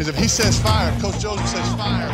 [0.00, 2.08] Because if he says fire, Coach Joseph says fire.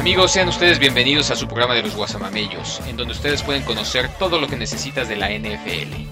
[0.00, 4.08] Amigos, sean ustedes bienvenidos a su programa de los Guasamamellos, en donde ustedes pueden conocer
[4.18, 6.06] todo lo que necesitas de la NFL.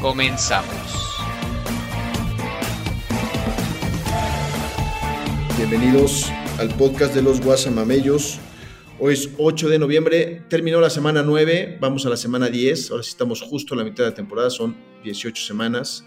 [0.00, 1.18] Comenzamos.
[5.56, 8.38] Bienvenidos al podcast de los Guasamamellos.
[8.98, 13.02] Hoy es 8 de noviembre, terminó la semana 9, vamos a la semana 10, ahora
[13.02, 14.74] sí estamos justo a la mitad de la temporada, son
[15.04, 16.02] 18 semanas.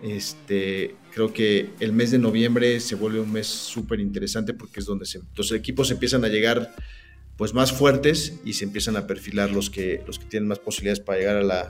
[0.00, 4.86] Este, creo que el mes de noviembre se vuelve un mes súper interesante porque es
[4.86, 6.76] donde se, los equipos empiezan a llegar
[7.36, 11.00] pues más fuertes y se empiezan a perfilar los que, los que tienen más posibilidades
[11.00, 11.68] para llegar a la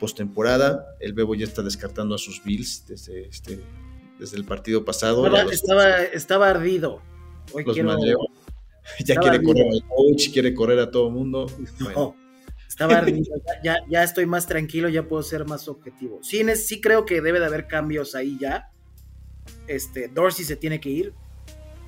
[0.00, 0.96] postemporada.
[0.98, 3.60] El Bebo ya está descartando a sus Bills desde, este,
[4.18, 5.26] desde el partido pasado.
[5.50, 7.02] Estaba, estaba, ardido.
[7.52, 7.98] Hoy los quiero...
[9.04, 9.52] Ya quiere ardido.
[9.52, 11.46] correr al coach, quiere correr a todo el mundo.
[11.78, 11.84] No.
[11.84, 12.16] Bueno.
[12.68, 13.22] Estaba ardido,
[13.62, 16.20] ya, ya, estoy más tranquilo, ya puedo ser más objetivo.
[16.22, 18.70] Sí, sí creo que debe de haber cambios ahí ya.
[19.68, 21.14] Este, Dorsey se tiene que ir.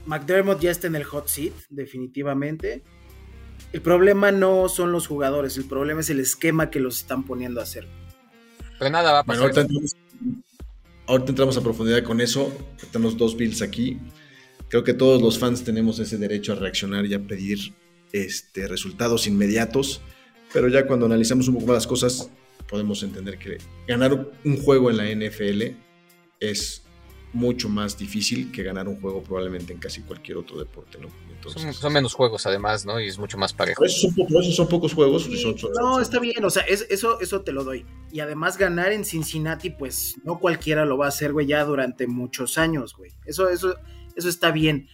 [0.06, 2.84] McDermott ya está en el hot seat, definitivamente.
[3.72, 7.60] El problema no son los jugadores, el problema es el esquema que los están poniendo
[7.60, 7.86] a hacer.
[8.78, 9.42] Pero nada va a pasar.
[9.42, 9.96] Bueno, ahorita, entramos,
[11.06, 12.52] ahorita, entramos, a profundidad con eso.
[12.92, 13.98] Tenemos dos Bills aquí.
[14.68, 17.72] Creo que todos los fans tenemos ese derecho a reaccionar y a pedir
[18.12, 20.00] este, resultados inmediatos.
[20.52, 22.30] Pero ya cuando analizamos un poco más las cosas,
[22.68, 25.76] podemos entender que ganar un juego en la NFL
[26.40, 26.85] es
[27.36, 31.08] mucho más difícil que ganar un juego probablemente en casi cualquier otro deporte, ¿no?
[31.30, 32.98] Entonces, son, son, menos juegos además, ¿no?
[32.98, 33.84] Y es mucho más parejo.
[33.84, 35.24] Esos son, pocos, son pocos juegos.
[35.24, 37.84] Sí, son, son, no, está bien, o sea, es, eso, eso te lo doy.
[38.10, 42.06] Y además ganar en Cincinnati, pues no cualquiera lo va a hacer, güey, ya durante
[42.06, 43.12] muchos años, güey.
[43.26, 43.76] Eso, eso,
[44.16, 44.88] eso está bien.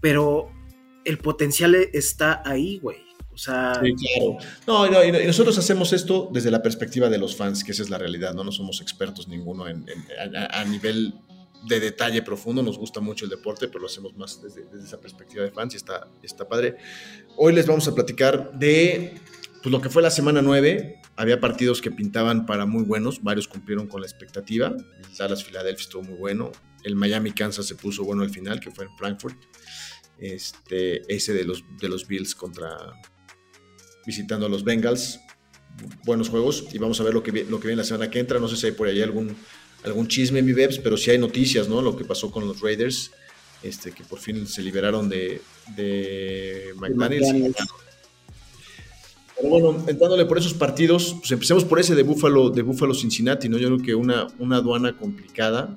[0.00, 0.50] Pero
[1.04, 2.98] el potencial está ahí, güey.
[3.32, 3.80] O sea...
[3.82, 4.38] Sí, claro.
[4.66, 7.90] No, no, y nosotros hacemos esto desde la perspectiva de los fans, que esa es
[7.90, 8.44] la realidad, ¿no?
[8.44, 11.14] No somos expertos ninguno en, en, a, a, nivel
[11.66, 15.44] de detalle profundo, nos gusta mucho el deporte, pero lo hacemos más desde, esa perspectiva
[15.44, 16.76] de fans y está, está padre.
[17.36, 19.14] Hoy les vamos a platicar de
[19.62, 21.02] pues, lo que fue la semana 9.
[21.16, 24.68] Había partidos que pintaban para muy buenos, varios cumplieron con la expectativa.
[24.68, 26.52] El Dallas Philadelphia estuvo muy bueno.
[26.84, 29.36] El Miami Kansas se puso bueno al final, que fue en Frankfurt.
[30.18, 32.76] Este, ese de los, de los Bills contra,
[34.06, 35.18] visitando a los Bengals.
[36.04, 38.38] Buenos juegos y vamos a ver lo que, lo que viene la semana que entra.
[38.38, 39.36] No sé si hay por ahí algún,
[39.86, 41.80] algún chisme en mi webs, pero sí hay noticias, ¿no?
[41.80, 43.10] Lo que pasó con los Raiders,
[43.62, 45.40] este, que por fin se liberaron de,
[45.76, 47.54] de McDaniels.
[49.36, 53.48] Pero bueno, entrándole por esos partidos, pues empecemos por ese de Buffalo, de Buffalo Cincinnati,
[53.48, 53.58] ¿no?
[53.58, 55.76] Yo creo que una, una aduana complicada,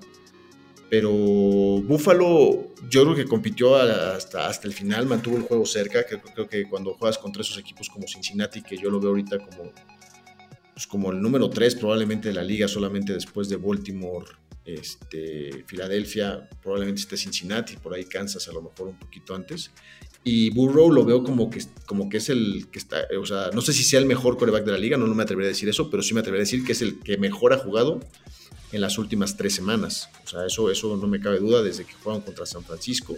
[0.89, 6.17] pero Buffalo yo creo que compitió hasta, hasta el final, mantuvo el juego cerca, que
[6.19, 9.71] creo que cuando juegas contra esos equipos como Cincinnati, que yo lo veo ahorita como,
[10.79, 14.25] pues como el número 3 probablemente de la liga, solamente después de Baltimore,
[14.63, 19.71] este, Filadelfia, probablemente esté Cincinnati, por ahí Kansas a lo mejor un poquito antes.
[20.23, 23.59] Y Burrow lo veo como que, como que es el que está, o sea, no
[23.59, 25.67] sé si sea el mejor coreback de la liga, no, no me atrevería a decir
[25.67, 27.99] eso, pero sí me atrevería a decir que es el que mejor ha jugado
[28.71, 30.09] en las últimas tres semanas.
[30.23, 33.17] O sea, eso, eso no me cabe duda desde que jugaron contra San Francisco.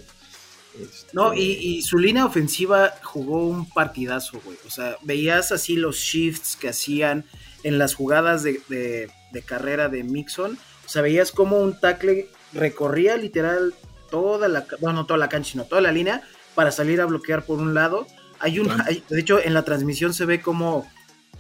[0.81, 1.11] Este...
[1.13, 4.57] No, y, y, su línea ofensiva jugó un partidazo, güey.
[4.65, 7.23] O sea, veías así los shifts que hacían
[7.63, 10.57] en las jugadas de, de, de carrera de Mixon.
[10.85, 13.73] O sea, veías como un tackle recorría literal
[14.09, 16.21] toda la, bueno, no toda la cancha, sino toda la línea
[16.55, 18.07] para salir a bloquear por un lado.
[18.39, 20.85] Hay un, hay, de hecho, en la transmisión se ve como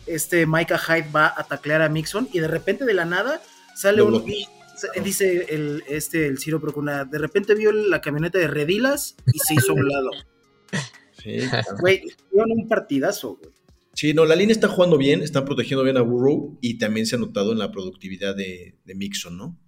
[0.07, 3.41] este Micah Hyde va a taclear a Mixon y de repente de la nada
[3.75, 4.23] sale un
[5.03, 9.53] dice el este el Ciro Procuna, de repente vio la camioneta de Redilas y se
[9.55, 10.09] hizo a un lado.
[11.21, 11.39] Sí,
[11.79, 13.53] güey, fueron un partidazo, güey.
[14.01, 17.17] Sí, no, la línea está jugando bien, están protegiendo bien a Burrow y también se
[17.17, 19.59] ha notado en la productividad de, Mixon, ¿no?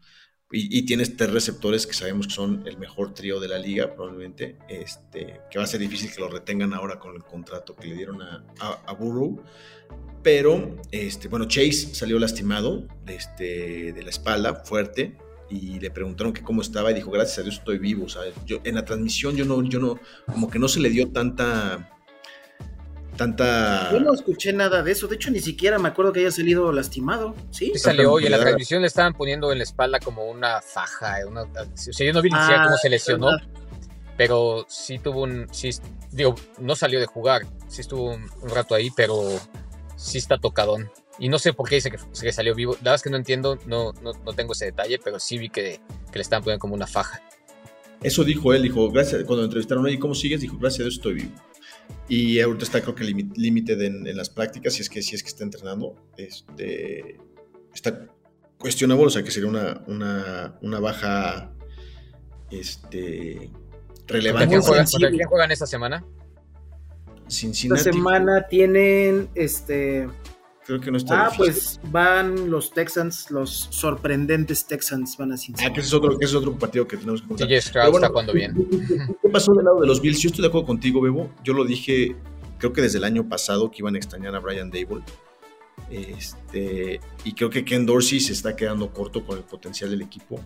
[0.51, 3.93] Y, y, tienes tres receptores que sabemos que son el mejor trío de la liga,
[3.93, 7.87] probablemente, este, que va a ser difícil que lo retengan ahora con el contrato que
[7.87, 9.43] le dieron a, Burrow.
[10.23, 15.15] Pero, este, bueno, Chase salió lastimado este, de la espalda, fuerte,
[15.47, 18.05] y le preguntaron que cómo estaba y dijo, gracias a Dios estoy vivo.
[18.05, 21.11] O yo, en la transmisión yo no, yo no, como que no se le dio
[21.11, 21.91] tanta...
[23.17, 23.91] Tanta...
[23.91, 26.71] Yo no escuché nada de eso, de hecho ni siquiera me acuerdo que haya salido
[26.71, 27.71] lastimado, ¿sí?
[27.73, 31.17] Sí salió y en la transmisión le estaban poniendo en la espalda como una faja,
[31.27, 33.29] una, o sea, yo no vi ni siquiera ah, cómo se lesionó,
[34.17, 35.69] pero sí tuvo un, sí,
[36.11, 39.21] digo, no salió de jugar, sí estuvo un, un rato ahí, pero
[39.95, 40.89] sí está tocadón.
[41.19, 42.73] Y no sé por qué dice que, que salió vivo.
[42.73, 45.49] La verdad es que no entiendo, no, no, no tengo ese detalle, pero sí vi
[45.49, 45.79] que,
[46.11, 47.21] que, le estaban poniendo como una faja.
[48.01, 50.41] Eso dijo él, dijo, gracias, cuando lo entrevistaron, ¿y cómo sigues?
[50.41, 51.31] Dijo, gracias a Dios estoy vivo.
[52.07, 55.23] Y ahorita está creo que límite en, en, las prácticas, si es que, si es
[55.23, 55.95] que está entrenando.
[56.17, 57.17] Este,
[57.73, 58.07] está,
[58.63, 61.51] cuestionable, o sea que sería una, una, una baja
[62.49, 63.51] este,
[64.07, 64.55] relevante.
[64.55, 66.05] ¿Contra quién, juegan, quién juegan esta semana?
[67.27, 67.79] Cincinnati.
[67.79, 70.07] Esta semana tienen este.
[70.65, 71.53] Creo que no está Ah, difícil.
[71.53, 75.73] pues van los Texans, los sorprendentes Texans van a Ah, Cincinnati.
[75.73, 77.47] que ese es otro, que ese es otro partido que tenemos que contar.
[77.47, 78.67] TJ Stroud bueno, está jugando bien.
[79.21, 80.19] ¿Qué pasó del lado de los Bills?
[80.21, 81.29] Yo estoy de acuerdo contigo, Bebo.
[81.43, 82.15] Yo lo dije,
[82.59, 85.03] creo que desde el año pasado que iban a extrañar a Brian Dable.
[85.89, 90.39] Este, y creo que Ken Dorsey se está quedando corto con el potencial del equipo.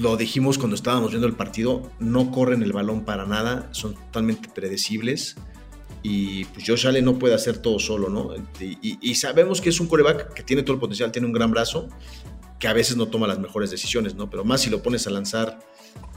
[0.00, 4.48] Lo dijimos cuando estábamos viendo el partido, no corren el balón para nada, son totalmente
[4.48, 5.36] predecibles.
[6.02, 8.34] Y pues Josh Allen no puede hacer todo solo, ¿no?
[8.60, 11.88] Y, sabemos que es un coreback que tiene todo el potencial, tiene un gran brazo,
[12.58, 14.30] que a veces no toma las mejores decisiones, ¿no?
[14.30, 15.58] Pero más si lo pones a lanzar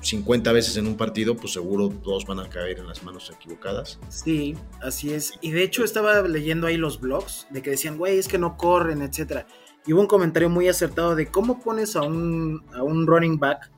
[0.01, 3.99] 50 veces en un partido, pues seguro todos van a caer en las manos equivocadas.
[4.09, 5.33] Sí, así es.
[5.41, 8.57] Y de hecho estaba leyendo ahí los blogs de que decían, güey, es que no
[8.57, 9.47] corren, etcétera.
[9.85, 13.71] Y hubo un comentario muy acertado de cómo pones a un, a un running back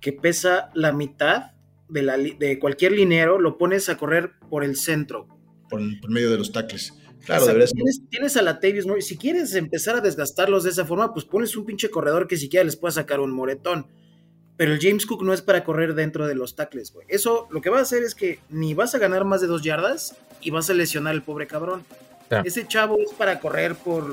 [0.00, 1.52] que pesa la mitad
[1.88, 5.26] de, la, li- de cualquier linero, lo pones a correr por el centro.
[5.68, 6.94] Por, por medio de los tackles.
[7.24, 7.74] Claro, O sea, debería ser.
[7.76, 9.02] tienes, tienes a Latavius Murray.
[9.02, 12.64] Si quieres empezar a desgastarlos de esa forma, pues pones un pinche corredor que siquiera
[12.64, 13.86] les pueda sacar un moretón.
[14.56, 17.06] Pero el James Cook no es para correr dentro de los tackles, güey.
[17.08, 19.62] Eso lo que va a hacer es que ni vas a ganar más de dos
[19.62, 21.84] yardas y vas a lesionar al pobre cabrón.
[22.44, 24.04] Ese chavo es para correr por,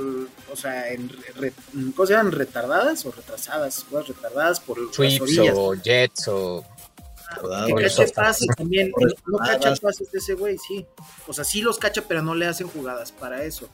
[0.52, 1.52] o sea, en, re-
[1.96, 2.32] ¿cómo se llaman?
[2.32, 3.84] ¿Retardadas o retrasadas?
[3.84, 5.54] Cosas retardadas por las orillas.
[5.58, 6.64] o Jets o.
[7.68, 8.92] Que cache pases también.
[9.28, 10.86] No, cacha pases de ese güey, sí.
[11.28, 13.70] O sea, sí los cacha, pero no le hacen jugadas para eso.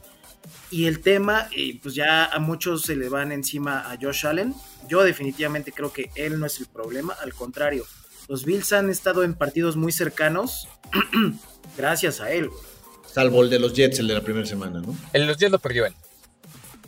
[0.72, 4.56] Y el tema, eh, pues ya a muchos se le van encima a Josh Allen.
[4.88, 7.14] Yo definitivamente creo que él no es el problema.
[7.22, 7.86] Al contrario,
[8.28, 10.68] los Bills han estado en partidos muy cercanos
[11.78, 12.50] gracias a él.
[12.50, 12.62] güey.
[13.06, 14.96] Salvo el de los Jets, el de la primera semana, ¿no?
[15.14, 15.94] El, los Jets lo perdió él.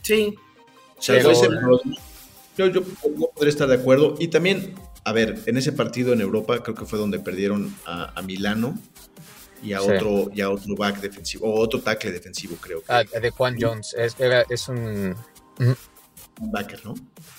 [0.02, 0.34] Sí,
[1.06, 1.32] Pero-
[2.56, 4.14] yo, yo podría estar de acuerdo.
[4.18, 4.74] Y también,
[5.04, 8.78] a ver, en ese partido en Europa, creo que fue donde perdieron a, a Milano
[9.62, 9.90] y a, Sí.
[9.90, 12.86] otro, y a otro back defensivo, o otro tackle defensivo, creo que.
[12.92, 13.94] Ah, de Juan Jones.
[13.98, 15.14] Es, era- es un.
[16.40, 16.94] un backer, ¿no?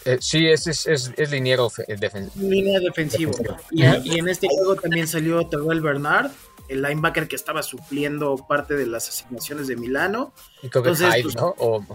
[0.05, 3.33] eh, sí, es, es, es, es liniero eh, defen- línea defensivo.
[3.71, 6.31] Y, y en este juego también salió Terrell Bernard,
[6.69, 10.33] el linebacker que estaba supliendo parte de las asignaciones de Milano.
[10.63, 11.53] y creo que Entonces, Hyde, pues, ¿no?
[11.57, 11.85] O-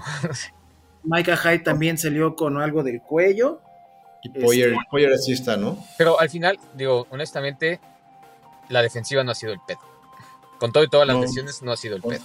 [1.05, 3.61] Micah Hyde también salió con algo del cuello.
[4.23, 5.83] Y Poyer, Este- Poyer así está, ¿no?
[5.97, 7.81] pero al final, digo, honestamente,
[8.69, 9.81] la defensiva no ha sido el pedo.
[10.59, 11.23] Con todo y todas las No.
[11.23, 12.25] lesiones, no ha sido el pedo.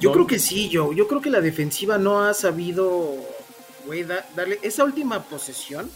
[0.00, 0.14] Yo No.
[0.14, 0.92] creo que sí, yo.
[0.92, 3.14] Yo creo que la defensiva no ha sabido,
[3.84, 5.90] güey, da- darle esa última posesión.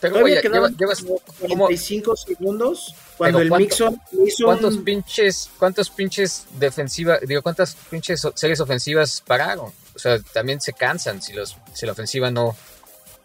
[0.00, 1.02] Pero, oye, quedaban lleva- llevas.
[1.02, 7.20] como ¿cómo- 45 segundos cuando el ¿cuánto- Mixon hizo ¿Cuántos un- pinches, cuántos pinches defensivas,
[7.26, 9.72] digo, cuántas pinches series ofensivas pararon?
[9.94, 12.54] O sea, también se cansan si los, si la ofensiva no,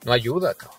[0.06, 0.78] no ayuda, cabrón.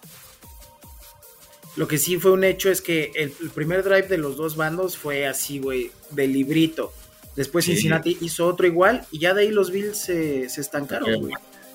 [1.76, 4.56] Lo que sí fue un hecho es que el, el primer drive de los dos
[4.56, 6.92] bandos fue así, güey, de librito.
[7.36, 7.72] Después Sí.
[7.72, 11.34] Cincinnati hizo otro igual y ya de ahí los Bills se, se estancaron, güey.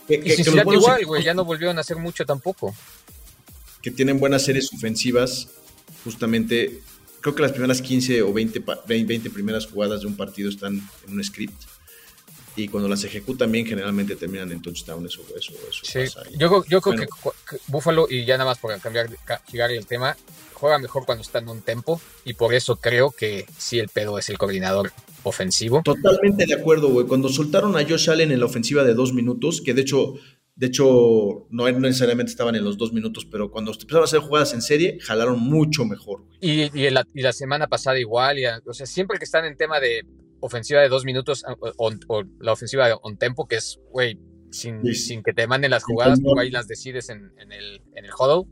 [0.09, 2.75] Y Cincinnati igual, güey, ya no volvieron a hacer mucho tampoco.
[3.81, 5.47] que tienen buenas series ofensivas,
[6.03, 6.81] justamente,
[7.21, 10.49] creo que las primeras 15 o 20, pa- 20, 20 primeras jugadas de un partido
[10.49, 11.53] están en un script.
[12.55, 15.05] Y cuando las ejecutan bien, generalmente terminan en touchdown.
[15.05, 17.07] Eso, eso, eso Sí, pasa yo, creo- yo creo Bueno.
[17.49, 20.15] que, Buffalo, y ya nada más por cambiar, ca- girar el tema,
[20.53, 24.17] juega mejor cuando está en un tempo, y por eso creo que sí el pedo
[24.17, 24.91] es el coordinador
[25.23, 25.81] ofensivo.
[25.83, 27.07] Totalmente de acuerdo, güey.
[27.07, 30.13] Cuando soltaron a Josh Allen en la ofensiva de dos minutos, que de hecho,
[30.55, 34.53] de hecho, no necesariamente estaban en los dos minutos, pero cuando empezaron a hacer jugadas
[34.53, 36.37] en serie, jalaron mucho mejor, güey.
[36.39, 39.43] Y, y, la, y la semana pasada igual, y a- o sea, siempre que están
[39.43, 40.05] en tema de
[40.39, 41.43] ofensiva de dos minutos
[41.77, 44.19] o, o- la ofensiva de on tempo, que es, güey,
[44.51, 44.93] sin, Sí.
[44.95, 48.11] sin que te manden las jugadas, tú ahí las decides en, en el, en el
[48.11, 48.47] huddle.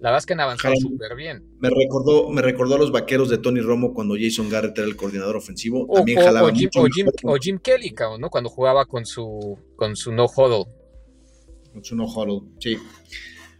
[0.00, 1.44] La verdad es que han avanzado súper bien.
[1.58, 4.94] Me recordó, me recordó a los vaqueros de Tony Romo cuando Jason Garrett era el
[4.94, 5.86] coordinador ofensivo.
[5.88, 8.30] O, También o- jalaba o Jim, mucho o Jim- mejor o Jim Kelly, ¿no?
[8.30, 10.66] Cuando jugaba con su, con su no huddle.
[11.72, 12.76] con su no huddle, sí.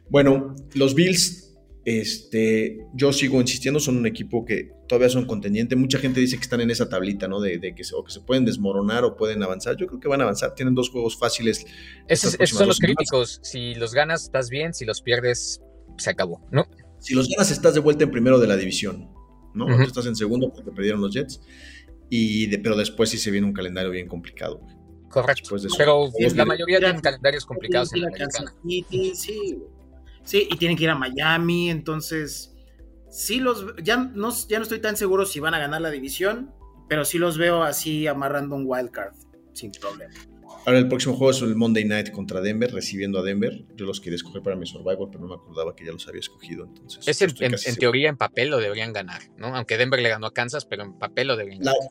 [0.08, 5.76] Bueno, los Bills, este, yo sigo insistiendo, son un equipo que todavía son contendiente.
[5.76, 7.40] Mucha gente dice que están en esa tablita, ¿no?
[7.40, 9.76] De, de que, se, o que se pueden desmoronar o pueden avanzar.
[9.76, 10.54] Yo creo que van a avanzar.
[10.54, 11.64] Tienen dos juegos fáciles.
[12.08, 13.38] Esos, son los críticos.
[13.42, 14.74] Si los ganas, estás bien.
[14.74, 15.60] Si los pierdes,
[15.98, 16.66] se acabó, ¿no?
[16.98, 19.08] Si los ganas, estás de vuelta en primero de la división,
[19.54, 19.66] ¿no?
[19.66, 21.40] Tú estás en segundo porque perdieron los Jets.
[22.10, 24.58] Y de- pero después sí se viene un calendario bien complicado.
[24.58, 24.74] güey.
[25.10, 25.56] Correcto.
[25.56, 25.68] De.
[25.76, 28.54] Pero la mayoría tienen calendarios complicados en la americana.
[30.24, 32.54] Sí, y tienen que ir a Miami, entonces
[33.10, 36.52] sí los ya no, ya no estoy tan seguro si van a ganar la división,
[36.88, 39.14] pero sí los veo así amarrando un wild card
[39.52, 40.14] sin problema.
[40.66, 43.64] Ahora el próximo juego es el Monday Night contra Denver, recibiendo a Denver.
[43.76, 46.20] Yo los quería escoger para mi Survivor, pero no me acordaba que ya los había
[46.20, 46.64] escogido.
[46.64, 49.54] Entonces, es en, en, en teoría, en papel lo deberían ganar, ¿no?
[49.54, 51.90] Aunque Denver le ganó a Kansas, pero en papel lo deberían La, ganar.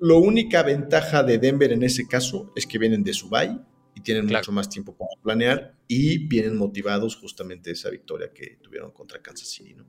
[0.00, 3.58] La única ventaja de Denver en ese caso es que vienen de su bye
[3.96, 4.42] y tienen claro.
[4.42, 9.48] mucho más tiempo para planear y vienen motivados justamente esa victoria que tuvieron contra Kansas
[9.48, 9.72] City.
[9.72, 9.86] ¿no?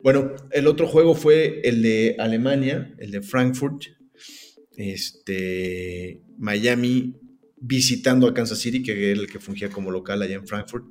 [0.00, 3.84] Bueno, el otro juego fue el de Alemania, el de Frankfurt.
[4.74, 7.14] Este, Miami
[7.58, 10.86] visitando a Kansas City, que era el que fungía como local allá en Frankfurt.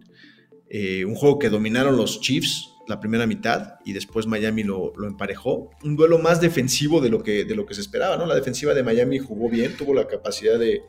[0.70, 5.08] Eh, un juego que dominaron los Chiefs la primera mitad y después Miami lo, lo,
[5.08, 5.72] emparejó.
[5.84, 8.28] Un duelo más defensivo de lo, que, de lo que se esperaba, ¿no?
[8.28, 10.84] La defensiva de Miami jugó bien, tuvo la capacidad de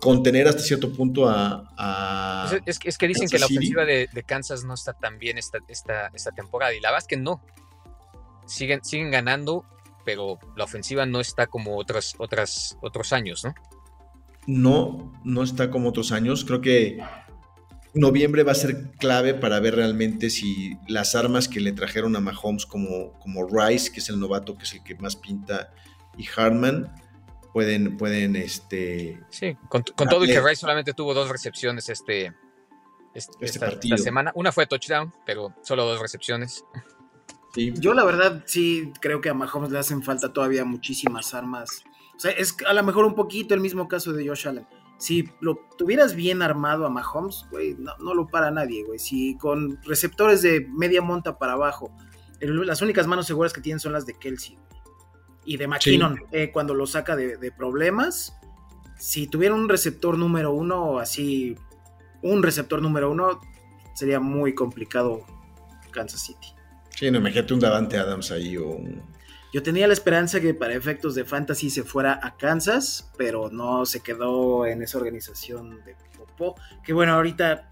[0.00, 1.72] contener hasta cierto punto a...
[1.76, 5.18] a es, es, que dicen Kansas que la ofensiva de, de, Kansas no está tan
[5.18, 7.42] bien esta, esta, esta temporada y la verdad es que no.
[8.46, 9.64] Siguen, siguen ganando,
[10.04, 13.54] pero la ofensiva no está como otros, otras, otros años, ¿no?
[14.46, 16.44] No, no está como otros años.
[16.44, 16.98] Creo que
[17.94, 22.20] noviembre va a ser clave para ver realmente si las armas que le trajeron a
[22.20, 25.72] Mahomes como, como Rice, que es el novato, que es el que más pinta,
[26.16, 26.92] y Hartman,
[27.52, 29.20] pueden, pueden, este...
[29.30, 32.26] Sí, con, con todo y que Rice solamente tuvo dos recepciones este,
[33.14, 33.94] este, este esta, partido.
[33.94, 34.32] esta semana.
[34.34, 36.64] Una fue touchdown, pero solo dos recepciones.
[37.54, 37.72] Sí.
[37.76, 41.84] Yo la verdad sí creo que a Mahomes le hacen falta todavía muchísimas armas.
[42.16, 44.66] O sea, es a lo mejor un poquito el mismo caso de Josh Allen
[45.00, 48.98] si lo tuvieras bien armado a Mahomes, güey, no, no, lo para nadie, güey.
[48.98, 51.90] Si con receptores de media monta para abajo,
[52.38, 54.58] el, las únicas manos seguras que tienen son las de Kelsey
[55.44, 56.22] y de McKinnon sí.
[56.32, 58.36] eh, cuando lo saca de, de, problemas.
[58.98, 61.56] Si tuviera un receptor número uno, así,
[62.22, 63.40] un receptor número uno,
[63.94, 65.24] sería muy complicado
[65.90, 66.54] Kansas City.
[66.90, 69.02] Sí, no, imagínate un Davante Adams ahí o un
[69.52, 73.84] yo tenía la esperanza que para efectos de fantasy se fuera a Kansas, pero no
[73.84, 76.54] se quedó en esa organización de Popó.
[76.84, 77.68] Que bueno, ahorita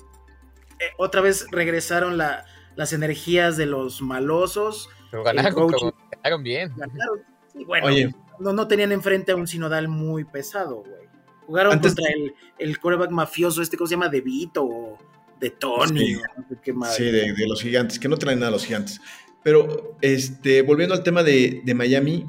[0.80, 2.44] eh, otra vez regresaron la,
[2.74, 4.88] las energías de los malosos.
[5.12, 6.72] Pero ganaron, coach, ganaron bien.
[6.76, 7.24] Ganaron,
[7.58, 8.14] y bueno, Oye.
[8.38, 11.08] No, no tenían enfrente a un sinodal muy pesado, güey.
[11.46, 14.08] Jugaron Antes contra el, el coreback mafioso, este, ¿cómo se llama?
[14.08, 14.98] De Vito o
[15.40, 16.14] de Tony.
[16.14, 19.00] Sí, no sé qué sí de, de, los gigantes, que no traen nada los gigantes.
[19.42, 22.26] Pero este, volviendo al tema de, de Miami,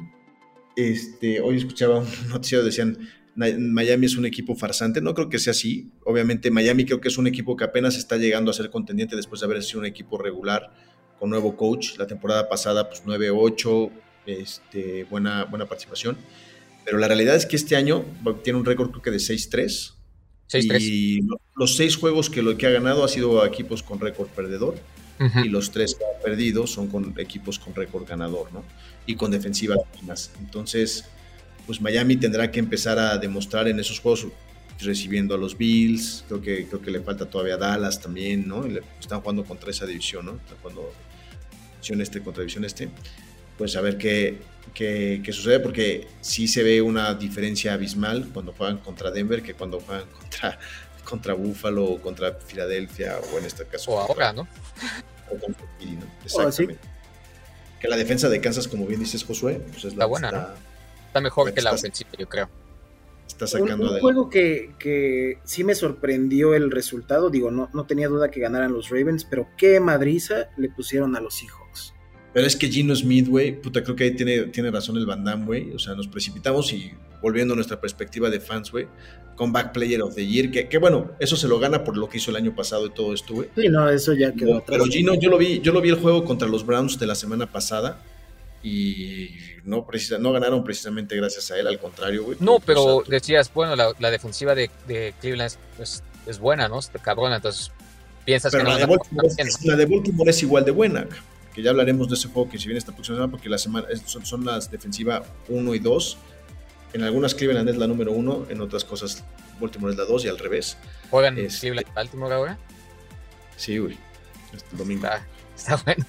[0.75, 2.97] este, hoy escuchaba un noticiero, decían,
[3.35, 7.17] Miami es un equipo farsante, no creo que sea así, obviamente Miami creo que es
[7.17, 10.17] un equipo que apenas está llegando a ser contendiente después de haber sido un equipo
[10.17, 10.73] regular
[11.17, 13.91] con nuevo coach, la temporada pasada pues 9-8,
[14.29, 16.17] este, buena, buena participación,
[16.85, 18.05] pero la realidad es que este año
[18.43, 19.93] tiene un récord creo que de 6-3,
[20.79, 21.19] y
[21.55, 24.75] los seis juegos que lo que ha ganado ha sido equipos con récord perdedor,
[25.19, 25.45] Uh -huh.
[25.45, 28.63] y los tres que ha perdido son con equipos con récord ganador, ¿no?
[29.05, 30.31] Y con defensivas buenas.
[30.39, 31.03] Entonces,
[31.65, 34.27] pues Miami tendrá que empezar a demostrar en esos juegos
[34.79, 38.65] recibiendo a los Bills, creo que, creo que le falta todavía a Dallas también, ¿no?
[38.97, 40.37] Están jugando contra esa división, ¿no?
[40.37, 40.93] Están jugando
[41.73, 42.87] división este contra división este.
[43.59, 44.39] Pues a ver qué,
[44.73, 49.53] qué, qué, sucede, porque sí se ve una diferencia abismal cuando juegan contra Denver que
[49.53, 50.57] cuando juegan contra
[51.03, 53.91] contra Buffalo o contra Filadelfia o en este caso.
[53.91, 54.47] O ahora, ¿no?
[55.29, 56.05] O contra Philly, ¿no?
[56.23, 56.81] Exactamente.
[56.81, 56.89] ¿sí?
[57.79, 60.41] Que la defensa de Kansas, como bien dices, Josué, pues es está la buena, está,
[60.41, 60.47] ¿no?
[61.07, 62.49] Está mejor la que, que la ofensiva, yo creo.
[63.27, 67.29] Está sacando un, un juego que, que, sí me sorprendió el resultado.
[67.29, 71.21] Digo, no, no tenía duda que ganaran los Ravens, pero qué madriza le pusieron a
[71.21, 71.58] los Seahawks.
[72.33, 75.23] Pero es que Gino Smith, güey, puta, creo que ahí tiene, tiene razón el Van
[75.23, 75.71] Damme, güey.
[75.71, 78.87] O sea, nos precipitamos y volviendo a nuestra perspectiva de fans, güey,
[79.35, 82.17] Comeback Player of the Year, que, que, bueno, eso se lo gana por lo que
[82.17, 83.49] hizo el año pasado y todo esto, güey.
[83.55, 85.95] Sí, no, eso ya quedó Pero, pero Gino, yo lo vi, yo lo vi el
[85.95, 88.01] juego contra los Browns de la semana pasada
[88.61, 89.29] y
[89.63, 92.37] no, precisa, no ganaron precisamente gracias a él, al contrario, güey.
[92.41, 96.67] No, pero o sea, decías, bueno, la, la defensiva de, de Cleveland es, es, buena,
[96.67, 96.79] ¿no?
[97.01, 97.71] Cabrona, entonces
[98.25, 101.07] piensas pero que la, no de Baltimore, es, la de Baltimore es igual de buena,
[101.59, 103.87] que ya hablaremos de ese juego que si viene esta próxima semana, porque la semana
[104.05, 106.17] son, son las defensiva 1 y 2.
[106.93, 109.25] En algunas Cleveland es la número 1, en otras cosas
[109.59, 110.77] Baltimore es la 2 y al revés.
[111.09, 112.57] ¿Juegan este, Cleveland Baltimore ahora?
[113.57, 113.97] Sí, güey.
[114.53, 115.05] Este domingo.
[115.05, 116.05] Está, está bueno.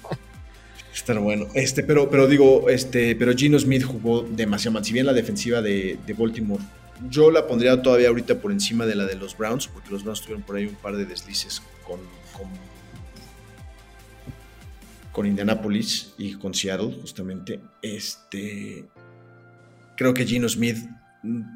[0.93, 1.47] Está bueno.
[1.53, 4.85] Este, pero, pero digo, este, pero Gino Smith jugó demasiado mal.
[4.85, 6.63] Si bien la defensiva de, de Baltimore,
[7.09, 10.21] yo la pondría todavía ahorita por encima de la de los Browns, porque los Browns
[10.21, 11.99] tuvieron por ahí un par de deslices con,
[12.37, 12.49] con
[15.11, 17.59] con Indianapolis y con Seattle, justamente.
[17.81, 18.85] Este.
[19.97, 20.77] Creo que Gino Smith,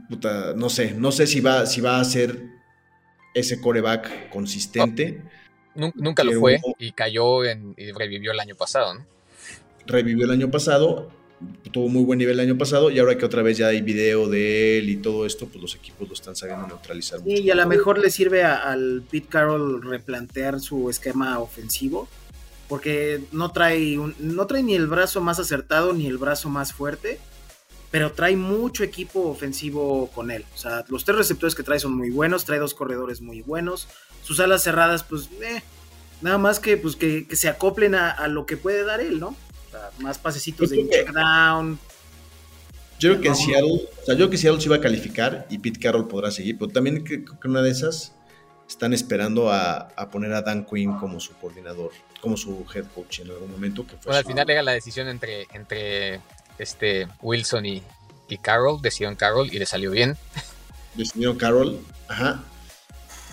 [0.10, 2.40] puta, no sé, no sé si va, si va a ser
[3.34, 5.22] ese coreback consistente.
[5.74, 9.06] Nunca lo fue y cayó en, y revivió el año pasado, ¿no?
[9.88, 11.12] Revivió el año pasado
[11.72, 14.30] tuvo muy buen nivel el año pasado y ahora que otra vez ya hay video
[14.30, 17.20] de él y todo esto, pues los equipos lo están sabiendo neutralizar.
[17.20, 22.08] Sí, y a lo mejor le sirve al Pete Carroll replantear su esquema ofensivo,
[22.68, 27.20] porque no trae, no trae ni el brazo más acertado ni el brazo más fuerte,
[27.92, 30.46] pero trae mucho equipo ofensivo con él.
[30.54, 33.88] O sea, los tres receptores que trae son muy buenos, trae dos corredores muy buenos,
[34.24, 35.62] sus alas cerradas, pues, eh,
[36.22, 39.36] nada más que, pues, que, se acoplen a lo que puede dar él, ¿no?
[40.00, 41.80] más pasecitos de check down.
[43.00, 45.48] Yo creo que en Seattle, o sea, yo creo que Seattle se iba a calificar
[45.50, 48.14] y Pete Carroll podrá seguir, pero también creo que una de esas
[48.68, 51.92] están esperando a, poner a Dan Quinn como su coordinador,
[52.22, 53.86] como su head coach en algún momento.
[53.86, 56.22] Que bueno, al final era la decisión entre, entre
[56.58, 57.84] este Wilson y,
[58.28, 60.18] y Carroll, decidieron Carroll y le salió bien.
[60.96, 62.44] Decidieron Carroll, ajá.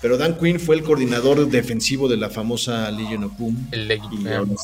[0.00, 3.68] Pero Dan Quinn fue el coordinador defensivo de la famosa Legion of Boom.
[3.70, 4.56] El Legion.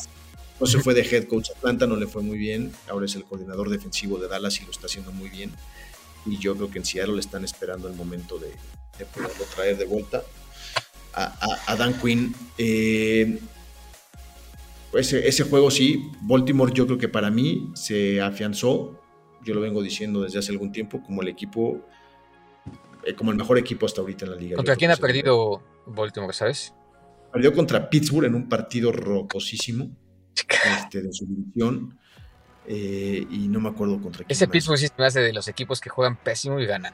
[0.59, 2.73] No se fue de head coach a Atlanta, no le fue muy bien.
[2.89, 5.53] Ahora es el coordinador defensivo de Dallas y lo está haciendo muy bien.
[6.25, 8.51] Y yo creo que en Seattle le están esperando el momento de,
[9.05, 10.21] poderlo traer de vuelta
[11.19, 12.33] a, Dan Quinn.
[12.57, 13.39] Eh,
[14.93, 18.99] ese, juego sí, Baltimore yo creo que para mí se afianzó,
[19.43, 21.85] yo lo vengo diciendo desde hace algún tiempo, como el equipo,
[23.05, 24.55] eh, como el mejor equipo hasta ahorita en la liga.
[24.55, 26.73] ¿Contra quién ha perdido Baltimore, sabes?
[27.31, 29.95] Perdió contra Pittsburgh en un partido rocosísimo
[30.35, 31.97] este, de su división.
[32.71, 34.31] Eh, y no me acuerdo contra quién.
[34.31, 36.93] Ese Pittsburgh sí me hace de los equipos que juegan pésimo y ganan.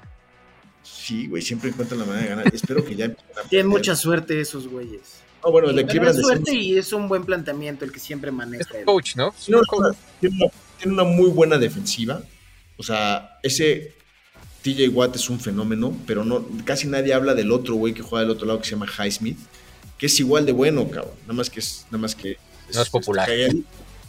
[0.85, 2.55] Sí, güey, siempre encuentran la manera de ganar.
[2.55, 3.11] Espero que ya
[3.49, 5.21] Tienen mucha suerte esos güeyes.
[5.43, 6.19] Ah, bueno, el de Cleveland.
[6.19, 8.77] suerte y es un buen planteamiento el que siempre maneja.
[8.77, 9.33] Es coach, ¿no?
[9.43, 9.95] Tiene una,
[10.77, 12.21] tiene una muy buena defensiva.
[12.77, 13.93] O sea, ese
[14.63, 18.21] TJ Watt es un fenómeno, pero no, casi nadie habla del otro güey que juega
[18.21, 19.37] del otro lado que se llama Highsmith,
[19.97, 21.13] que es igual de bueno, cabrón.
[21.21, 22.37] Nada más que es, nada más que
[22.73, 23.29] no es popular.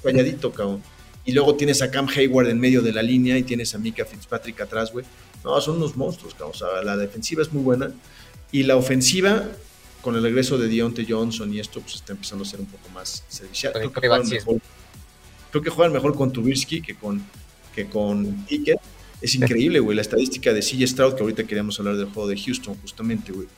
[0.02, 0.82] Calladito, cabrón.
[1.26, 4.04] Y luego tienes a Cam Hayward en medio de la línea y tienes a Mika
[4.04, 5.04] Fitzpatrick atrás, güey.
[5.44, 6.52] No, son unos monstruos, cabrón.
[6.54, 7.92] O sea, la defensiva es muy buena.
[8.52, 9.44] Y la ofensiva,
[10.02, 12.88] con el regreso de Deontay Johnson y esto, pues está empezando a ser un poco
[12.90, 13.72] más servicial.
[13.72, 14.60] Creo que, juegan mejor,
[15.50, 17.24] creo que juegan mejor con Tubirsky que con,
[17.74, 18.80] que con Pickett.
[19.20, 22.38] Es increíble, güey, la estadística de CJ Stroud, que ahorita queríamos hablar del juego de
[22.38, 23.48] Houston, justamente, güey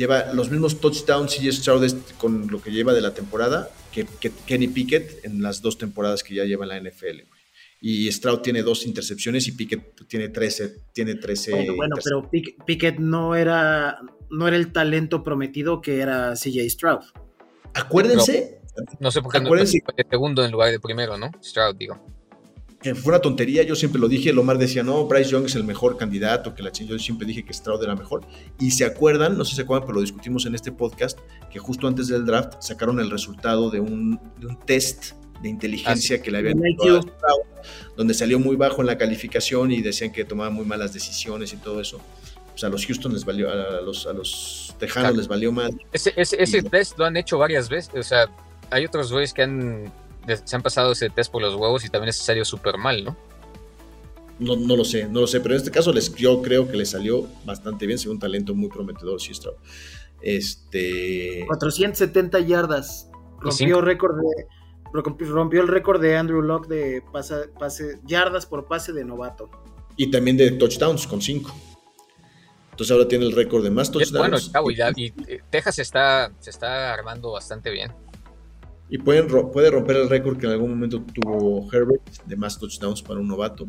[0.00, 4.06] lleva los mismos touchdowns y Stroud con lo que lleva de la temporada que,
[4.46, 7.20] Kenny Pickett en las dos temporadas que ya lleva en la NFL.
[7.80, 10.84] Y Stroud tiene dos intercepciones y Pickett tiene 13.
[10.92, 12.30] Tiene 13 bueno, pero
[12.66, 17.00] Pickett no era, no era el talento prometido que era CJ Stroud.
[17.74, 18.60] Acuérdense.
[18.98, 19.66] No, sé por qué no, de
[20.08, 21.30] segundo en lugar de primero, ¿no?
[21.42, 22.00] Stroud, digo
[22.94, 25.98] fue una tontería, yo siempre lo dije, Lomar decía, no, Bryce Young es el mejor
[25.98, 28.22] candidato, que la yo siempre dije que Stroud era mejor,
[28.58, 31.18] y se acuerdan, no sé si se acuerdan, pero lo discutimos en este podcast,
[31.50, 34.18] que justo antes del draft sacaron el resultado de un,
[34.64, 35.12] test
[35.42, 37.42] de inteligencia que le habían hecho a Stroud,
[37.96, 41.56] donde salió muy bajo en la calificación y decían que tomaba muy malas decisiones y
[41.56, 42.00] todo eso.
[42.54, 45.80] O sea, a los Houston les valió, a los, a los Tejanos les valió mal.
[45.92, 48.28] Ese, ese, test lo han hecho varias veces, o sea,
[48.70, 49.92] hay otros güeyes que han
[50.44, 53.16] se han pasado ese test por los huevos y también es salió súper mal, ¿no?
[54.38, 54.56] ¿no?
[54.56, 56.86] No, lo sé, no lo sé, pero en este caso les, yo creo que le
[56.86, 59.56] salió bastante bien, según un talento muy prometedor, Sistro.
[60.20, 61.44] Este...
[61.46, 63.08] 470 yardas,
[63.40, 64.46] rompió récord de
[64.92, 69.50] rompió el récord de Andrew Locke de pase, yardas por pase de novato.
[69.96, 71.54] Y también de touchdowns con 5.
[72.70, 74.52] Entonces ahora tiene el récord de más touchdowns.
[74.52, 75.12] Bueno, y, y,
[75.50, 77.92] Texas está, se está armando bastante bien.
[78.88, 83.02] Y pueden, puede romper el récord que en algún momento tuvo Herbert de más touchdowns
[83.02, 83.66] para un novato.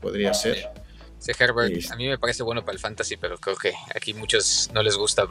[0.00, 0.70] Podría ser.
[1.18, 1.96] Sí, Herbert, a este.
[1.96, 5.26] mí me parece bueno para el fantasy, pero creo que aquí muchos no les gusta.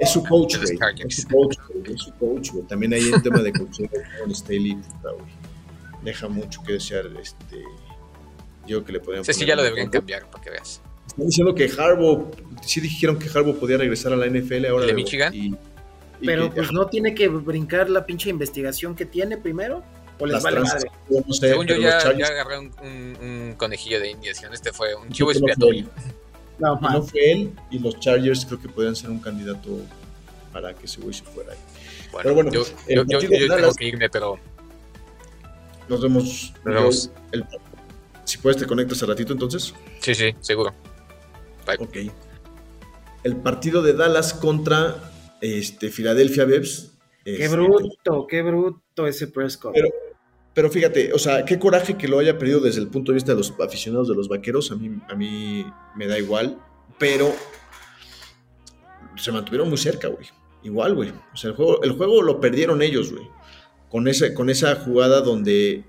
[0.00, 0.78] Es su coach, güey.
[1.06, 2.64] Es su coach, Es su coach, güey.
[2.66, 3.86] También hay el tema de coaching
[4.18, 4.78] con Staley.
[6.02, 7.06] Deja mucho que desear.
[7.20, 7.62] Este,
[8.66, 10.80] yo que le podrían Sí, sí, ya lo deberían cambiar para que veas.
[11.06, 12.30] Están diciendo que Harbaugh,
[12.62, 14.86] sí dijeron que Harbaugh podía regresar a la NFL ahora.
[14.86, 15.58] ¿De Michigan?
[16.24, 19.82] Pero pues no tiene que brincar la pinche investigación que tiene primero.
[20.18, 20.90] ¿O les vale madre?
[21.30, 24.42] Según yo ya, agarré un, conejillo de indias.
[24.50, 25.84] Este fue un chivo expiatorio.
[25.84, 26.19] No,
[26.60, 29.80] no, fue él y los Chargers creo que podrían ser un candidato
[30.52, 31.58] para que ese güey se fuera ahí.
[32.12, 34.38] Bueno, pero bueno, yo, yo, yo, tengo que irme, pero.
[35.88, 36.52] Nos vemos.
[36.64, 37.10] Nos vemos.
[38.24, 39.74] si puedes, te conectas a ratito entonces.
[40.00, 40.74] Sí, sí, seguro.
[41.66, 41.76] Bye.
[41.78, 42.12] Ok.
[43.22, 46.92] El partido de Dallas contra este, Philadelphia Bebs.
[47.24, 49.74] Qué este, bruto, qué bruto ese Prescott.
[49.74, 49.88] Pero,
[50.54, 53.32] pero, fíjate, o sea, qué coraje que lo haya perdido desde el punto de vista
[53.32, 54.72] de los aficionados de los vaqueros.
[54.72, 56.58] A mí, a mí me da igual,
[56.98, 57.32] pero
[59.16, 60.26] se mantuvieron muy cerca, güey.
[60.62, 61.12] Igual, güey.
[61.32, 63.28] O sea, el juego, el juego lo perdieron ellos, güey.
[63.88, 65.84] Con, con esa jugada donde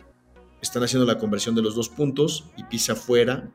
[0.61, 3.49] están haciendo la conversión de los dos puntos y pisa fuera.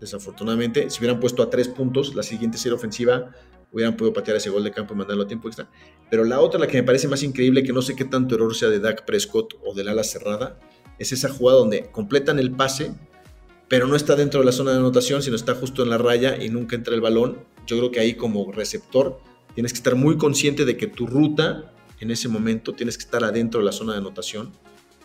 [0.00, 3.32] Desafortunadamente, si hubieran puesto a tres puntos, la siguiente serie ofensiva
[3.72, 5.68] hubieran podido patear ese gol de campo y mandarlo a tiempo extra.
[6.10, 8.54] Pero la otra, la que me parece más increíble, que no sé qué tanto error
[8.54, 10.58] sea de Dak Prescott o del ala cerrada,
[10.98, 12.94] es esa jugada donde completan el pase,
[13.68, 16.42] pero no está dentro de la zona de anotación, sino está justo en la raya
[16.42, 17.38] y nunca entra el balón.
[17.66, 19.20] Yo creo que ahí como receptor
[19.54, 23.24] tienes que estar muy consciente de que tu ruta en ese momento tienes que estar
[23.24, 24.52] adentro de la zona de anotación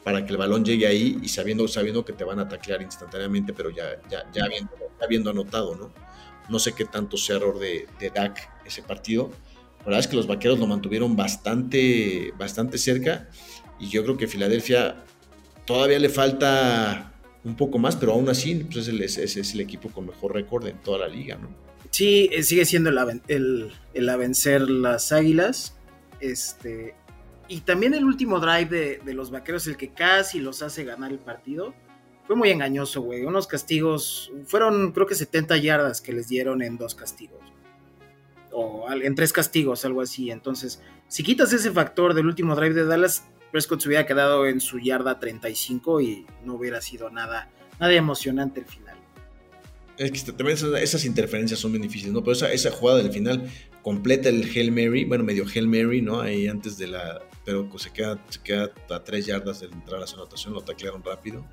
[0.04, 3.54] para que el balón llegue ahí y sabiendo, sabiendo que te van a taclear instantáneamente,
[3.54, 4.72] pero ya, ya, ya, habiendo,
[5.02, 5.94] habiendo anotado, ¿no?
[6.50, 9.32] No sé qué tanto sea error de, de Dak ese partido.
[9.80, 13.30] La verdad es que los vaqueros lo mantuvieron bastante, bastante cerca
[13.80, 15.04] y yo creo que Filadelfia
[15.66, 20.34] todavía le falta un poco más, pero aún así pues es, el, equipo con mejor
[20.34, 21.50] récord en toda la liga, ¿no?
[21.90, 25.76] Sí, eh, sigue siendo el, el, el a vencer las águilas.
[26.20, 26.94] Este,
[27.48, 31.12] y también el último drive de, de, los vaqueros, el que casi los hace ganar
[31.12, 31.74] el partido,
[32.28, 33.26] fue muy engañoso, güey.
[33.26, 37.51] Unos castigos, fueron creo que 70 yardas que les dieron en dos castigos.
[38.52, 40.32] O en tres castigos, algo así.
[40.32, 44.62] Entonces, si quitas ese factor del último drive de Dallas, Prescott se hubiera quedado en
[44.62, 48.98] su yarda 35 y no hubiera sido nada, nada emocionante el final.
[49.98, 52.22] Es que también esas, esas, interferencias son bien difíciles, ¿no?
[52.22, 53.48] Pero esa, esa, jugada del final
[53.84, 56.22] completa el Hail Mary, bueno, medio Hail Mary, ¿no?
[56.22, 57.22] Ahí antes de la.
[57.46, 60.62] Pero pues se queda, se queda a tres yardas de entrar a la anotación, lo
[60.62, 61.46] taclearon rápido.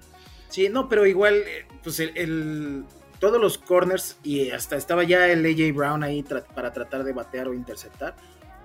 [0.49, 1.43] Sí, no, pero igual,
[1.83, 2.85] pues el, el,
[3.19, 6.23] todos los corners y hasta estaba ya el AJ Brown ahí
[6.55, 8.15] para tratar de batear o interceptar,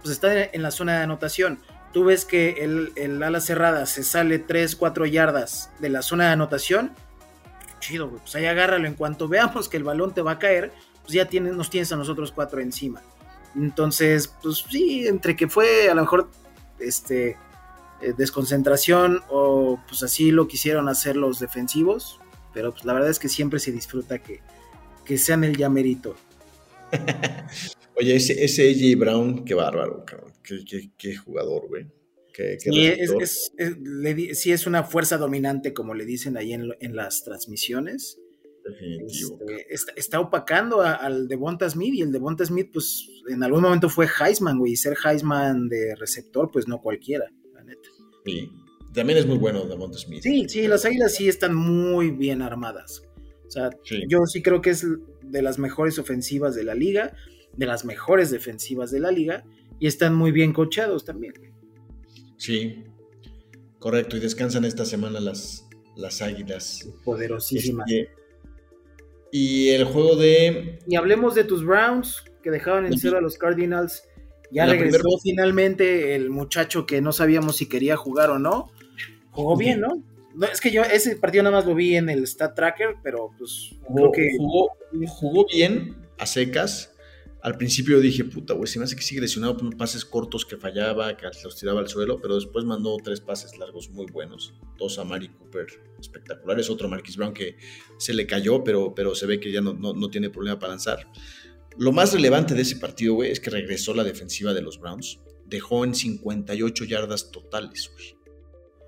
[0.02, 1.60] pues está en, la zona de anotación.
[1.92, 6.26] Tú ves que el, el, ala cerrada se sale 3, 4 yardas de la zona
[6.26, 6.92] de anotación.
[7.80, 8.10] Chido.
[8.10, 8.88] Pues ahí agárralo.
[8.88, 11.92] En cuanto veamos que el balón te va a caer, pues ya tienes, nos tienes
[11.92, 13.02] a nosotros cuatro encima.
[13.56, 16.30] Entonces, pues sí, entre que fue a lo mejor
[16.80, 17.38] este,
[18.02, 22.20] eh, desconcentración o pues así lo quisieron hacer los defensivos,
[22.54, 24.40] pero pues la verdad es que siempre se disfruta que,
[25.06, 26.16] que sean el llamerito.
[27.96, 30.32] Oye, ese, ese AJ Brown, qué bárbaro, cabrón.
[30.44, 31.86] Qué, qué, qué jugador, güey.
[32.34, 36.54] Qué, sí, es, es, es, le, sí, es una fuerza dominante, como le dicen ahí
[36.54, 38.18] en, en las transmisiones.
[38.66, 43.62] Este, está, está, opacando a, al Devonta Smith y el Devonta Smith, pues en algún
[43.62, 44.74] momento fue Heisman, güey.
[44.74, 47.90] Y ser Heisman de receptor, pues no cualquiera, la neta.
[48.26, 48.50] Sí,
[48.94, 50.24] también es muy bueno Devonta Smith.
[50.24, 53.04] Sí, sí, las águilas sí están muy bien armadas.
[53.48, 54.04] O sea, sí.
[54.08, 54.86] yo sí creo que es
[55.22, 57.16] de las mejores ofensivas de la liga,
[57.56, 59.44] de las mejores defensivas de la liga,
[59.80, 61.34] y están muy bien cochados también.
[62.38, 62.84] Sí,
[63.80, 66.90] correcto, y descansan esta semana las, las águilas.
[67.04, 67.90] Poderosísimas.
[67.90, 68.12] Este,
[69.32, 70.78] y el juego de.
[70.88, 74.04] Y hablemos de tus Browns, que dejaban en cero a los Cardinals.
[74.52, 75.20] Ya regresó primer...
[75.24, 78.72] finalmente el muchacho que no sabíamos si quería jugar o no.
[79.34, 80.02] Jugó bien, ¿no?
[80.36, 83.32] no es que yo ese partido nada más lo vi en el Stat Tracker, pero
[83.38, 84.38] pues jugó, creo que.
[84.38, 84.70] Jugó,
[85.08, 86.90] jugó bien a secas.
[87.42, 90.56] Al principio dije, puta, güey, se me hace que sigue lesionado por pases cortos que
[90.56, 94.54] fallaba, que los tiraba al suelo, pero después mandó tres pases largos muy buenos.
[94.78, 95.68] Dos a Mari Cooper
[96.00, 97.58] espectaculares, otro a Marquis Brown que
[97.98, 100.72] se le cayó, pero, pero se ve que ya no, no, no tiene problema para
[100.72, 101.06] lanzar.
[101.78, 105.20] Lo más relevante de ese partido, güey, es que regresó la defensiva de los Browns.
[105.46, 108.23] Dejó en 58 yardas totales, güey.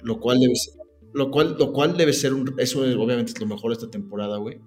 [0.02, 0.74] Lo cual debe ser,
[1.14, 4.38] lo cual, lo cual debe ser un, eso obviamente es lo mejor de esta temporada,
[4.38, 4.60] güey.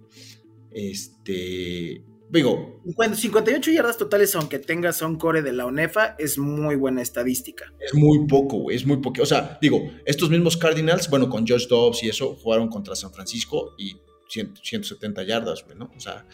[0.70, 2.82] Este, digo.
[3.14, 7.72] 58 yardas totales, aunque tengas un core de la ONEFA, es muy buena estadística.
[7.80, 9.22] Es muy poco, güey, es muy poco.
[9.22, 13.12] O sea, digo, estos mismos Cardinals, bueno, con Josh Dobbs y eso, jugaron contra San
[13.12, 13.96] Francisco y
[14.28, 15.90] 100, 170 yardas, güey, ¿no?
[15.96, 16.26] O sea,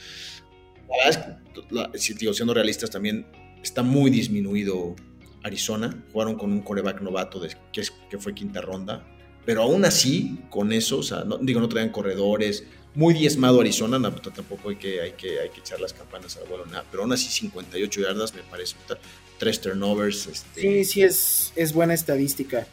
[0.89, 1.17] la verdad es
[1.55, 3.27] que, la, si digo, siendo realistas también,
[3.63, 4.95] está muy disminuido
[5.45, 6.05] Arizona.
[6.13, 9.07] Jugaron con un coreback novato de, que, es, que fue quinta ronda.
[9.47, 13.99] Pero aún así, con eso, o sea, no, digo, no traían corredores, muy diezmado Arizona,
[13.99, 17.03] no, tampoco hay que, hay, que, hay que echar las campanas al vuelo, nada, pero
[17.03, 18.77] aún así 58 yardas me parece,
[19.39, 20.29] tres turnovers.
[20.29, 20.61] Este...
[20.61, 22.67] Sí, sí, es, es buena estadística.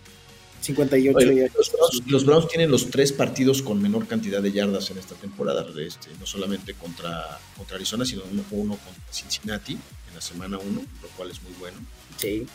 [0.61, 1.55] 58 Oye, yardas.
[1.55, 5.15] Los Browns, los Browns, tienen los tres partidos con menor cantidad de yardas en esta
[5.15, 10.59] temporada, este, no solamente contra, contra Arizona, sino uno, uno contra Cincinnati en la semana
[10.59, 11.77] 1, lo cual es muy bueno.
[12.21, 12.45] Sí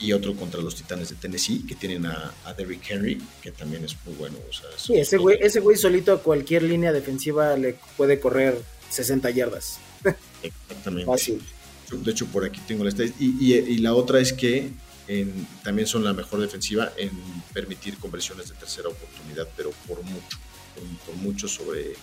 [0.00, 3.84] y otro contra los Titanes de Tennessee, que tienen a, a Derrick Henry, que también
[3.84, 4.38] es muy bueno.
[4.48, 8.60] O sea, sí, ese güey, ese güey solito a cualquier línea defensiva le puede correr
[8.90, 9.78] 60 yardas.
[10.42, 11.06] Exactamente.
[11.06, 11.42] Fácil.
[11.90, 13.24] De hecho, por aquí tengo la estadística.
[13.24, 14.70] Y, y, y, la otra es que
[15.08, 17.10] en, también son la mejor defensiva en
[17.52, 20.38] permitir conversiones de tercera oportunidad, pero por mucho,
[20.74, 21.94] por, por mucho sobre,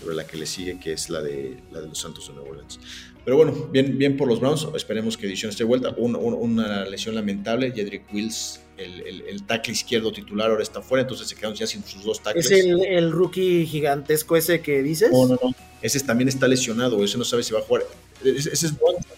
[0.00, 2.50] sobre la que le sigue, que es la de, la de los Santos de Nueva
[2.50, 2.78] Orleans.
[3.24, 4.66] Pero bueno, bien, bien por los Browns.
[4.74, 5.94] Esperemos que edición esté vuelta.
[5.96, 7.72] una lesión lamentable.
[7.72, 11.66] Jedrick Wills, el, el, el, tackle izquierdo titular, ahora está fuera, entonces se quedaron ya
[11.66, 12.50] sin sus dos tackles.
[12.50, 15.10] ¿Es el, el, rookie gigantesco ese que dices?
[15.10, 15.54] No, no, no.
[15.80, 17.02] Ese también está lesionado.
[17.02, 17.84] Ese no sabe si va a jugar.
[18.22, 18.74] Ese, es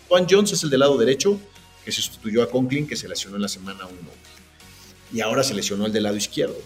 [0.09, 1.41] Juan, Jones, es el del lado derecho,
[1.85, 3.97] que se sustituyó a Conklin, que se lesionó en la semana 1.
[5.15, 6.57] Y ahora se lesionó el del lado izquierdo.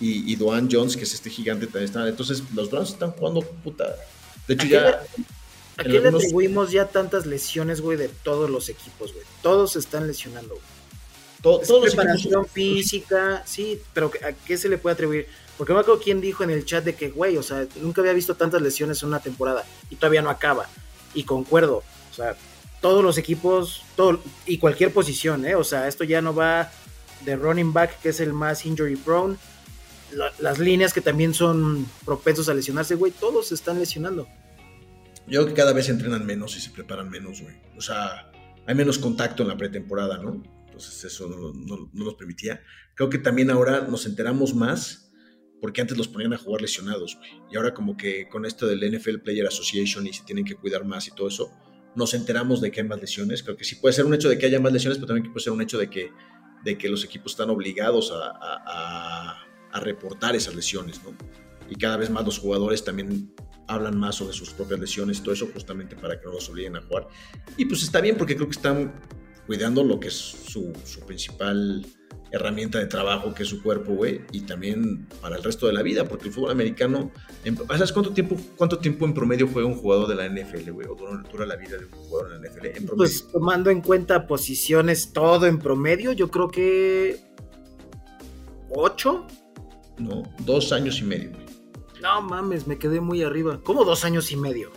[0.00, 2.06] Y, y Duan Jones, que es este gigante, también está.
[2.08, 3.94] Entonces, los Browns están jugando puta.
[4.46, 5.02] De hecho, ya.
[5.76, 9.24] ¿A qué le atribuimos ya tantas lesiones, güey, de todos los equipos, güey?
[9.42, 10.66] Todos se están lesionando, güey.
[11.42, 15.26] Todo, todos preparación física, sí, pero ¿a qué se le puede atribuir?
[15.58, 18.00] Porque no me acuerdo quién dijo en el chat de que, güey, o sea, nunca
[18.00, 20.68] había visto tantas lesiones en una temporada y todavía no acaba.
[21.12, 22.34] Y concuerdo, o sea,
[22.80, 25.54] todos los equipos, todo, y cualquier posición, ¿eh?
[25.54, 26.72] O sea, esto ya no va
[27.24, 29.36] de running back, que es el más injury prone,
[30.38, 34.28] las líneas que también son propensos a lesionarse, güey, todos se están lesionando.
[35.26, 37.56] Yo creo que cada vez se entrenan menos y se preparan menos, güey.
[37.76, 38.30] O sea,
[38.66, 40.42] hay menos contacto en la pretemporada, ¿no?
[40.66, 42.62] Entonces eso no, no, nos permitía.
[42.94, 45.12] Creo que también ahora nos enteramos más
[45.60, 47.30] porque antes los ponían a jugar lesionados, güey.
[47.50, 50.84] Y ahora como que con esto del NFL Player Association y se tienen que cuidar
[50.84, 51.50] más y todo eso,
[51.94, 53.42] nos enteramos de que hay más lesiones.
[53.42, 55.44] Creo que sí puede ser un hecho de que haya más lesiones, pero también puede
[55.44, 56.10] ser un hecho de que,
[56.64, 59.38] de que los equipos están obligados a,
[59.80, 61.12] reportar esas lesiones, ¿no?
[61.68, 63.34] Y cada vez más los jugadores también
[63.66, 66.82] hablan más sobre sus propias lesiones todo eso justamente para que no los obliguen a
[66.82, 67.08] jugar.
[67.56, 68.92] Y pues está bien porque creo que están
[69.46, 70.72] cuidando lo que es su,
[71.06, 71.84] principal
[72.30, 75.82] herramienta de trabajo, que es su cuerpo, güey, y también para el resto de la
[75.82, 77.12] vida, porque el fútbol americano,
[77.68, 80.96] ¿sabes cuánto tiempo, cuánto tiempo en promedio juega un jugador de la NFL, güey, o
[80.96, 82.66] dura, la vida de un jugador de la NFL?
[82.66, 82.96] En promedio?
[82.96, 87.20] Pues tomando en cuenta posiciones, todo en promedio, yo creo que
[88.70, 89.26] ocho.
[89.98, 91.44] No, dos años y medio, güey.
[92.02, 93.60] No mames, me quedé muy arriba.
[93.62, 94.70] ¿Cómo dos años y medio?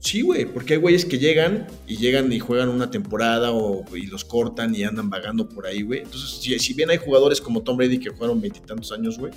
[0.00, 4.06] Sí, güey, porque hay güeyes que llegan y llegan y juegan una temporada o, y
[4.06, 6.00] los cortan y andan vagando por ahí, güey.
[6.00, 9.32] Entonces, si, bien hay jugadores como Tom Brady que jugaron veintitantos años, güey,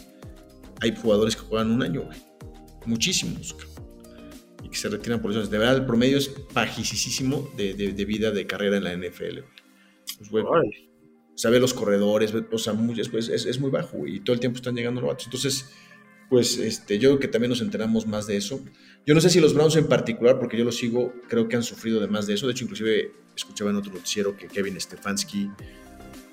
[0.80, 2.18] hay jugadores que juegan un año, güey.
[2.86, 3.56] Muchísimos,
[4.64, 5.46] Y que se retiran por eso.
[5.46, 9.40] De verdad, el promedio es bajísimo de, de, vida de carrera en la NFL,
[10.18, 10.46] pues, güey.
[11.36, 12.74] Sabe los corredores, o sea,
[13.12, 14.08] pues, es, muy bajo.
[14.08, 15.26] Y todo el tiempo están llegando novatos.
[15.26, 15.70] Entonces,
[16.30, 18.64] pues este, yo creo que también nos enteramos más de eso.
[19.06, 21.64] Yo no sé si los Browns en particular, porque yo los sigo, creo que han
[21.64, 22.48] sufrido de más de eso.
[22.48, 25.50] De hecho, inclusive escuchaba en otro noticiero que Kevin Stefanski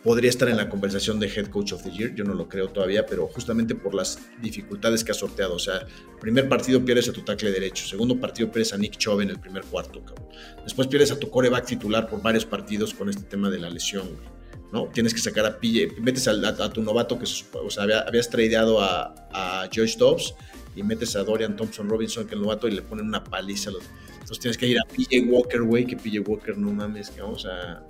[0.03, 2.15] podría estar en la conversación de Head Coach of the Year.
[2.15, 5.55] Yo no lo creo todavía, pero justamente por las dificultades que ha sorteado.
[5.55, 5.87] O sea,
[6.21, 9.41] primer partido pierdes a tu tackle derecho, segundo partido pierdes a Nick Chubb en el
[9.41, 10.29] primer cuarto, cabrón.
[10.63, 14.07] Después pierdes a tu coreback titular por varios partidos con este tema de la lesión,
[14.07, 14.40] güey.
[14.73, 14.87] ¿No?
[14.87, 19.15] Tienes que sacar a PJ, metes a, tu novato que o sea, habías tradeado a,
[19.33, 20.35] a Josh Dobbs
[20.77, 23.71] y metes a Dorian Thompson Robinson, que es el novato, y le ponen una paliza.
[23.71, 27.47] Entonces tienes que ir a PJ Walker, güey, que PJ Walker, no mames, que vamos
[27.47, 27.87] a...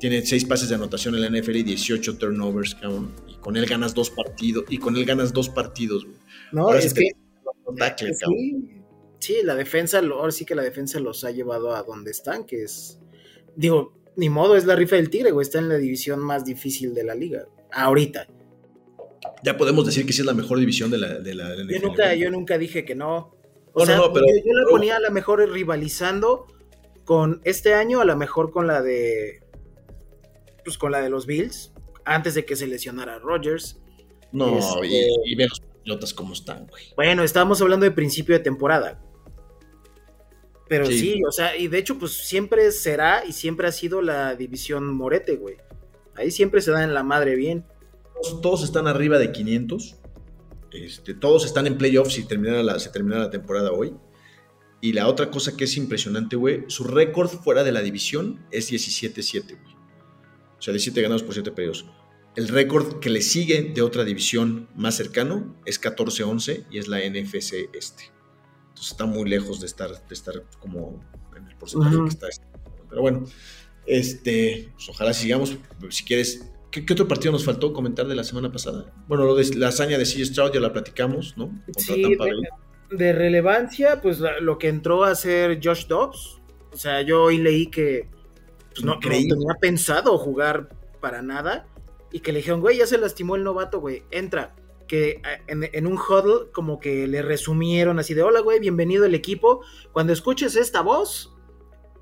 [0.00, 3.14] Tiene seis pases de anotación en la NFL y 18 turnovers, cabrón.
[3.28, 4.64] Y con él ganas dos partidos.
[4.68, 6.16] Y con él ganas dos partidos, güey.
[6.52, 7.12] No, es que...
[7.96, 8.82] sí,
[9.18, 12.64] sí, la defensa, ahora sí que la defensa los ha llevado a donde están, que
[12.64, 12.98] es...
[13.54, 15.44] Digo, ni modo, es la rifa del Tigre, güey.
[15.44, 17.46] Está en la división más difícil de la liga.
[17.72, 18.26] Ahorita.
[19.42, 22.14] Ya podemos decir que sí es la mejor división de la, de la, yo, nunca,
[22.14, 23.36] yo nunca dije que no.
[23.72, 26.46] O sea, yo, la ponía a la mejor rivalizando
[27.04, 29.42] con este año, a la mejor con la de.
[30.64, 31.72] Pues con la de los Bills,
[32.04, 33.80] antes de que se lesionara Rodgers.
[34.32, 36.84] No, y, este y ve los pilotas cómo están, güey.
[36.96, 39.02] Bueno, estábamos hablando de principio de temporada.
[40.68, 41.22] Pero sí.
[41.26, 45.36] o sea, y de hecho, pues siempre será y siempre ha sido la división Morete,
[45.36, 45.56] güey.
[46.16, 47.64] Ahí siempre se da en la madre bien.
[48.42, 49.96] Todos, están arriba de 500.
[50.72, 53.94] Este, todos están en playoffs si terminara la, se terminara la temporada hoy.
[54.80, 58.70] Y la otra cosa que es impresionante, güey, su récord fuera de la división es
[58.70, 59.76] 17-7, güey.
[60.58, 61.86] O sea, 17 ganados por 7 periodos.
[62.34, 66.98] El récord que le sigue de otra división más cercano es 14-11 y es la
[66.98, 68.15] NFC este.
[68.76, 71.00] Entonces está muy lejos de estar, de estar como
[71.34, 72.26] en el porcentaje que está.
[72.90, 73.24] Pero bueno,
[73.86, 75.56] este, pues ojalá sigamos.
[75.88, 78.92] Si quieres, ¿qué, otro partido nos faltó comentar de la semana pasada?
[79.08, 81.58] Bueno, lo de la hazaña de CJ Stroud ya la platicamos, ¿no?
[81.78, 82.18] sí,
[82.90, 86.42] de, relevancia, pues lo que entró a ser Josh Dobbs.
[86.70, 88.10] O sea, yo hoy leí que
[88.74, 90.68] pues, no, no, tenía pensado jugar
[91.00, 91.66] para nada
[92.12, 94.54] y que le dijeron, güey, ya se lastimó el novato, güey, entra
[94.86, 99.62] que en, un huddle como que le resumieron así de, hola güey, bienvenido al equipo,
[99.92, 101.34] cuando escuches esta voz,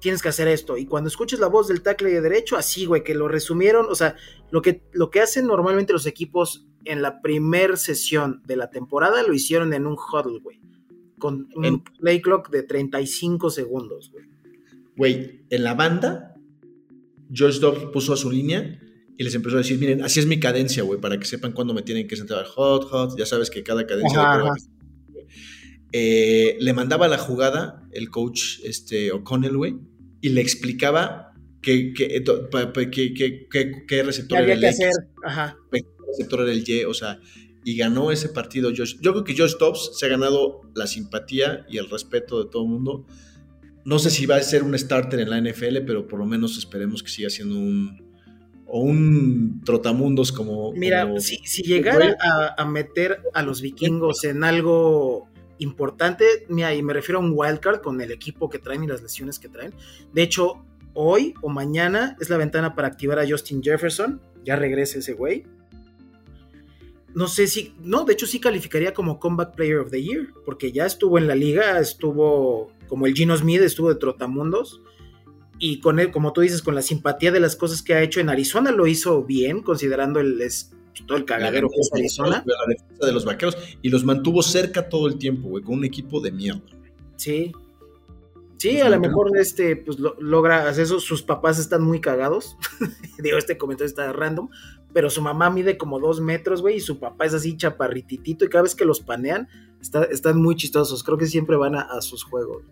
[0.00, 3.02] tienes que hacer esto, y cuando escuches la voz del tackle de derecho, así güey,
[3.02, 4.16] que lo resumieron, o sea,
[4.50, 9.22] lo que, lo que hacen normalmente los equipos en la primer sesión de la temporada
[9.22, 10.60] lo hicieron en un huddle, güey,
[11.18, 14.26] con un En- play clock de 35 segundos, güey.
[14.96, 16.36] Güey, en la banda,
[17.32, 18.78] George Dobbs puso a su línea
[19.16, 21.72] y les empezó a decir, miren, así es mi cadencia, güey, para que sepan cuándo
[21.74, 22.44] me tienen que sentar.
[22.46, 24.20] Hot, hot, ya sabes que cada cadencia...
[24.20, 24.52] Ajá,
[25.08, 25.26] de
[25.92, 29.76] Eh, le mandaba la jugada el coach este, O'Connell, güey,
[30.20, 33.48] y le explicaba qué que, pa- que- que-
[33.86, 34.88] que- receptor ¿Qué era el X?
[35.24, 35.56] Ajá.
[35.70, 37.20] qué receptor era el Y, o sea,
[37.64, 38.70] y ganó ese partido.
[38.76, 38.96] Josh.
[39.00, 42.64] Yo creo que Josh Dobbs se ha ganado la simpatía y el respeto de todo
[42.64, 43.06] el mundo.
[43.84, 46.58] No sé si va a ser un starter en la NFL, pero por lo menos
[46.58, 48.03] esperemos que siga siendo un
[48.76, 54.24] o un trotamundos como Mira, como- si, si llegara a, a meter a los vikingos
[54.24, 58.82] en algo importante, mira, y me refiero a un wildcard con el equipo que traen
[58.82, 59.72] y las lesiones que traen.
[60.12, 64.20] De hecho, hoy o mañana es la ventana para activar a Justin Jefferson.
[64.44, 65.44] Ya regresa ese güey.
[67.14, 70.72] No sé si, no, de hecho sí calificaría como Comeback Player of the Year, porque
[70.72, 74.82] ya estuvo en la liga, estuvo como el Gino Smith, estuvo de Trotamundos.
[75.66, 78.20] Y con él, como tú dices, con la simpatía de las cosas que ha hecho
[78.20, 80.70] en Arizona, lo hizo bien, considerando el, es-
[81.06, 82.44] todo el cagadero que es Arizona.
[82.46, 85.84] La defensa de los vaqueros y los mantuvo cerca todo el tiempo, güey, con un
[85.86, 86.60] equipo de mierda.
[87.16, 87.52] Sí.
[88.58, 91.00] Sí, Pues a lo me mejor este, pues lo- logra hacer eso.
[91.00, 92.56] Sus papás están muy cagados.
[93.22, 94.50] Digo, este comentario está random.
[94.92, 98.44] Pero su mamá mide como dos metros, güey, y su papá es así chaparrititito.
[98.44, 99.48] Y cada vez que los panean,
[99.80, 101.02] está- están muy chistosos.
[101.02, 102.62] Creo que siempre van a, a sus juegos.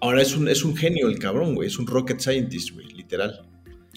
[0.00, 3.46] Ahora es un, es un genio el cabrón, güey, es un rocket scientist, güey, literal.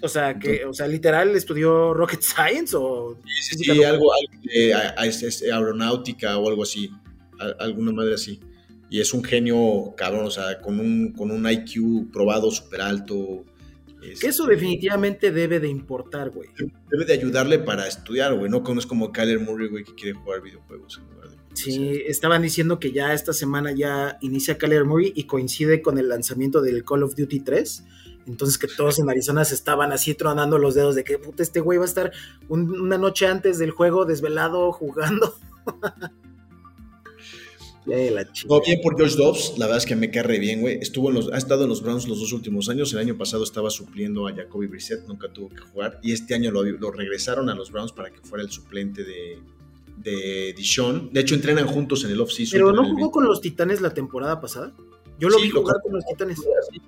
[0.01, 3.17] O sea, que, o sea, literal estudió Rocket Science o.
[3.25, 4.11] Sí, sí, sí, algo,
[4.43, 4.73] de
[5.53, 6.89] aeronáutica o algo así,
[7.39, 8.39] a- alguna madre así.
[8.89, 13.45] Y es un genio cabrón, o sea, con un, con un IQ probado súper alto.
[14.03, 16.49] Es- Que eso definitivamente debe de importar, güey.
[16.91, 20.41] Debe de ayudarle para estudiar, güey, no es como Kyler Murray, güey, que quiere jugar
[20.41, 21.12] videojuegos de...
[21.53, 26.09] Sí, estaban diciendo que ya esta semana ya inicia Kyler Murray y coincide con el
[26.09, 27.83] lanzamiento del Call of Duty 3.
[28.25, 31.59] Entonces que todos en Arizona se estaban así tronando los dedos de que puta este
[31.59, 32.11] güey va a estar
[32.47, 35.35] un- una noche antes del juego desvelado jugando.
[37.85, 38.25] La.
[38.47, 40.77] Todo bien por George Dobbs, la verdad es que me cae re bien, güey.
[40.81, 42.93] Estuvo en los, ha estado en los Browns los dos últimos años.
[42.93, 45.99] El año pasado estaba supliendo a Jacoby Brissett, nunca tuvo que jugar.
[46.01, 49.37] Y este año lo, lo regresaron a los Browns para que fuera el suplente de,
[50.03, 51.11] de Dishon.
[51.13, 52.57] De hecho, entrenan juntos en el off-season.
[52.59, 54.73] Pero no jugó con los Titanes la temporada pasada.
[55.19, 56.39] Yo lo Sí, vi jugar con los Titanes.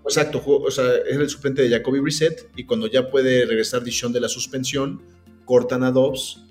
[0.03, 4.11] Exacto, o sea, era el suplente de Jacoby Brissett y cuando ya puede regresar Dishon
[4.11, 5.01] de la suspensión,
[5.45, 6.41] cortan a Dobbs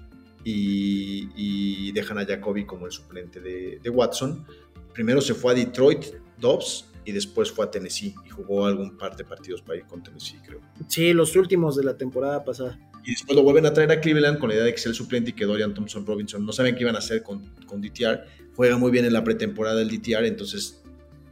[0.45, 4.47] y, y dejan a Jacoby como el suplente de, de Watson.
[4.93, 6.05] Primero se fue a Detroit,
[6.39, 10.03] Dobbs, y después fue a Tennessee y jugó algún par de partidos para ir con
[10.03, 10.61] Tennessee, creo.
[10.89, 12.79] Sí, los últimos de la temporada pasada.
[13.05, 14.97] Y después lo vuelven a traer a Cleveland con la idea de que sea el
[14.97, 18.25] suplente y que Dorian Thompson Robinson no saben qué iban a hacer con, con DTR.
[18.57, 20.83] Juega muy bien en la pretemporada el DTR, entonces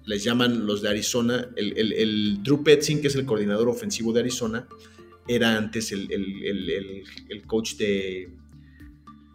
[0.04, 1.48] les llaman los de Arizona.
[1.56, 4.66] El, el, el Drew Petzing, que es el coordinador ofensivo de Arizona,
[5.26, 8.28] era antes el, el, el, el- el coach de,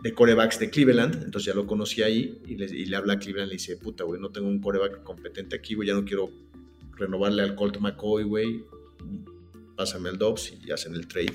[0.08, 3.20] de corebacks de Cleveland, entonces ya lo conocí ahí y le, y le habla a
[3.20, 6.06] Cleveland y le dice, puta, güey, no tengo un coreback competente aquí, güey, ya no
[6.06, 6.30] quiero
[6.96, 8.64] renovarle al Colt McCoy, güey,
[9.76, 11.34] pásame al Dobbs y hacen el trade.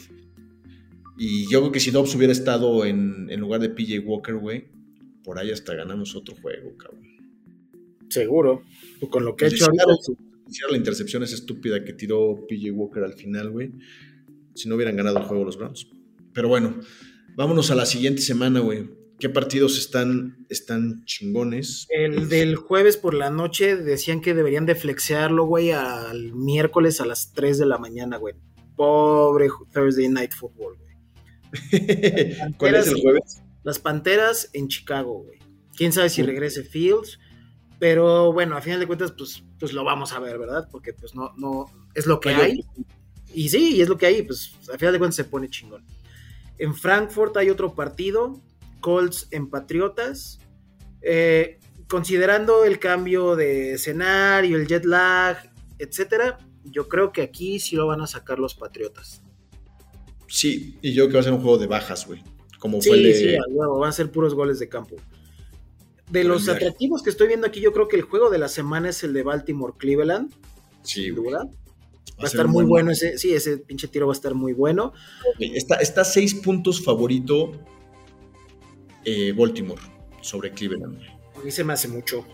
[1.18, 4.64] Y yo creo que si Dobbs hubiera estado en, en lugar de PJ Walker, güey,
[5.22, 7.02] por ahí hasta ganamos otro juego, cabrón.
[8.08, 8.62] Seguro.
[9.10, 9.84] Con lo que ha hecho ahorita.
[9.84, 13.70] hicieron- hicieron la intercepción esa estúpida que tiró PJ Walker al final, güey.
[14.54, 15.86] Si no hubieran ganado el juego los Browns.
[16.32, 16.80] Pero bueno,
[17.36, 18.90] vámonos a la siguiente semana, güey.
[19.18, 21.86] ¿Qué partidos están, están chingones?
[21.90, 27.06] El del jueves por la noche decían que deberían de flexearlo, güey, al miércoles a
[27.06, 28.34] las 3 de la mañana, güey.
[28.74, 30.96] Pobre Thursday Night Football, güey.
[32.58, 33.42] ¿Cuál es el jueves?
[33.62, 35.38] Las Panteras en Chicago, güey.
[35.76, 37.18] Quién sabe si regrese Fields,
[37.78, 40.68] pero bueno, a final de cuentas, pues, pues lo vamos a ver, ¿verdad?
[40.70, 42.60] Porque pues no, no, es lo que Oye, hay.
[43.34, 45.84] Y sí, y es lo que hay, pues a final de cuentas se pone chingón.
[46.58, 48.40] En Frankfurt hay otro partido,
[48.80, 50.38] Colts en Patriotas.
[51.00, 57.76] Eh, considerando el cambio de escenario, el jet lag, etcétera, yo creo que aquí sí
[57.76, 59.22] lo van a sacar los Patriotas.
[60.28, 62.22] Sí, y yo creo que va a ser un juego de bajas, güey.
[62.58, 63.14] Como Sí, fue el de...
[63.14, 64.96] sí, a huevo, van a ser puros goles de campo.
[66.10, 68.90] De los atractivos que estoy viendo aquí, yo creo que el juego de la semana
[68.90, 70.32] es el de Baltimore-Cleveland,
[70.82, 71.48] Sí, sin duda.
[72.22, 74.52] Va a estar muy buen- bueno ese, sí, ese pinche tiro va a estar muy
[74.52, 74.92] bueno.
[75.38, 77.52] Está, está seis puntos favorito
[79.04, 79.80] eh, Baltimore
[80.20, 80.98] sobre Cleveland.
[81.36, 82.24] A mí se me hace mucho.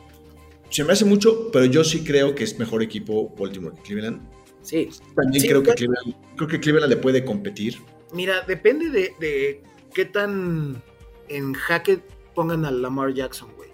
[0.71, 4.21] Se me hace mucho, pero yo sí creo que es mejor equipo Baltimore que Cleveland.
[4.63, 4.89] Sí.
[5.17, 7.79] También Sí, creo, que Cleveland, creo que Cleveland le puede competir.
[8.13, 9.63] Mira, depende de, de
[9.95, 10.83] qué tan
[11.29, 12.01] en jaque
[12.35, 13.71] pongan a Lamar Jackson, güey.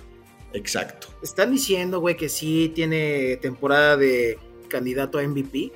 [0.52, 1.08] Exacto.
[1.20, 4.38] Están diciendo, güey, que sí tiene temporada de
[4.68, 5.72] candidato a MVP.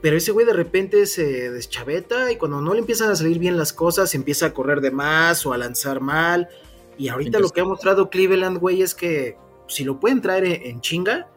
[0.00, 3.56] Pero ese güey de repente se deschaveta y cuando no le empiezan a salir bien
[3.56, 6.48] las cosas, empieza a correr de más o a lanzar mal.
[6.96, 9.36] Y ahorita lo que ha mostrado Cleveland, güey, es que
[9.68, 11.28] si lo pueden traer en chinga,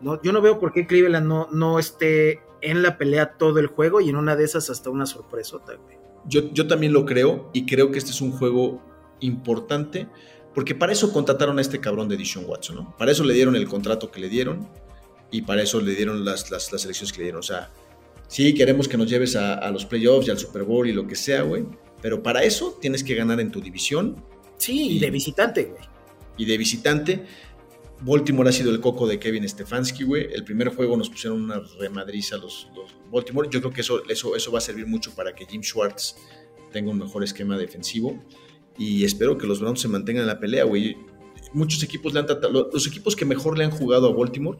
[0.00, 3.66] no, yo no veo por qué Cleveland no, no esté en la pelea todo el
[3.66, 5.96] juego y en una de esas hasta una sorpresota, güey.
[6.24, 8.80] Yo, yo también lo creo y creo que este es un juego
[9.20, 10.08] importante
[10.54, 12.96] porque para eso contrataron a este cabrón de Dishon Watson, ¿no?
[12.96, 14.68] Para eso le dieron el contrato que le dieron
[15.32, 17.40] y para eso le dieron las, las, las elecciones que le dieron.
[17.40, 17.70] O sea,
[18.28, 21.06] sí, queremos que nos lleves a, a los playoffs y al Super Bowl y lo
[21.06, 21.64] que sea, güey.
[22.02, 24.22] Pero para eso tienes que ganar en tu división.
[24.58, 25.82] Sí, y, de visitante, güey.
[26.36, 27.24] Y de visitante.
[28.00, 30.28] Baltimore ha sido el coco de Kevin Stefanski, güey.
[30.32, 33.48] El primer juego nos pusieron una remadriza los, los Baltimore.
[33.50, 36.16] Yo creo que eso, eso, eso va a servir mucho para que Jim Schwartz
[36.72, 38.22] tenga un mejor esquema defensivo.
[38.76, 40.96] Y espero que los Browns se mantengan en la pelea, güey.
[41.54, 42.68] Muchos equipos le han tratado.
[42.72, 44.58] Los equipos que mejor le han jugado a Baltimore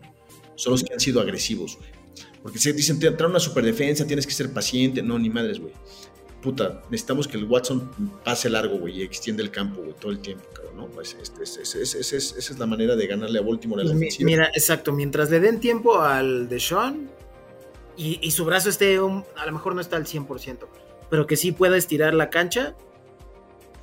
[0.55, 2.03] son los que han sido agresivos, güey.
[2.43, 5.03] Porque se dicen, te trae una super defensa, tienes que ser paciente.
[5.03, 5.73] No, ni madres, güey.
[6.43, 7.89] Puta, necesitamos que el Watson
[8.25, 10.87] pase largo, güey, y extiende el campo, güey, todo el tiempo, cabrón, ¿no?
[10.89, 14.27] Pues, este, este, este, esa es la manera de ganarle a Baltimore en la ofensiva.
[14.27, 17.09] Mira, exacto, mientras le den tiempo al de Sean
[17.97, 20.67] y, y, su brazo esté, un, a lo mejor no está al 100%,
[21.09, 22.75] pero que sí pueda estirar la cancha,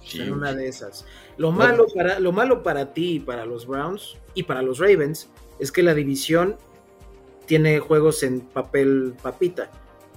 [0.05, 1.05] sí, en una de esas.
[1.38, 5.30] Lo malo, para, lo malo para ti y para los Browns y para los Ravens
[5.60, 6.57] es que la división
[7.45, 9.72] tiene juegos en papel papita.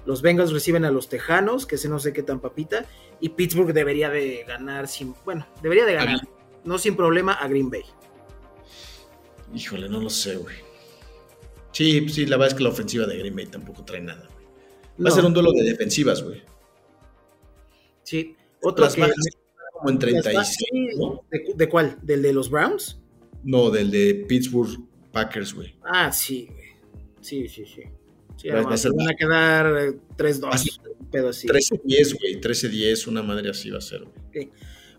[0.05, 2.87] Los Bengals reciben a los Tejanos, que ese no sé qué tan papita,
[3.21, 6.21] y Pittsburgh debería de ganar sin, bueno, debería de ganar,
[6.65, 7.85] no sin problema a Green Bay.
[9.55, 10.57] Híjole, no lo sé, güey.
[11.73, 14.45] Sí, sí, la verdad es que la ofensiva de Green Bay tampoco trae nada, güey.
[14.45, 15.09] Va no.
[15.09, 16.43] a ser un duelo de defensivas, güey.
[18.03, 19.17] Sí, otro Las que, bajas
[19.73, 21.25] como en 36, ¿no?
[21.31, 21.99] ¿De, ¿De, cuál?
[22.03, 23.01] ¿Del de los Browns?
[23.43, 25.75] No, del de Pittsburgh Packers, güey.
[25.85, 26.73] Ah, sí, güey.
[27.21, 27.83] Sí, sí, sí.
[28.37, 29.67] Sí, va, además, van a quedar
[30.17, 30.81] 3-2.
[31.11, 31.47] Pedo así.
[31.47, 32.41] 13-10, güey.
[32.41, 34.15] 13-10, una madre así va a ser, güey.
[34.29, 34.51] Okay.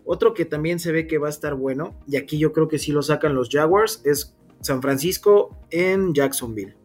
[0.04, 2.78] Otro que también se ve que va a estar bueno, y aquí yo creo que
[2.78, 6.76] sí lo sacan los Jaguars, es San Francisco en Jacksonville.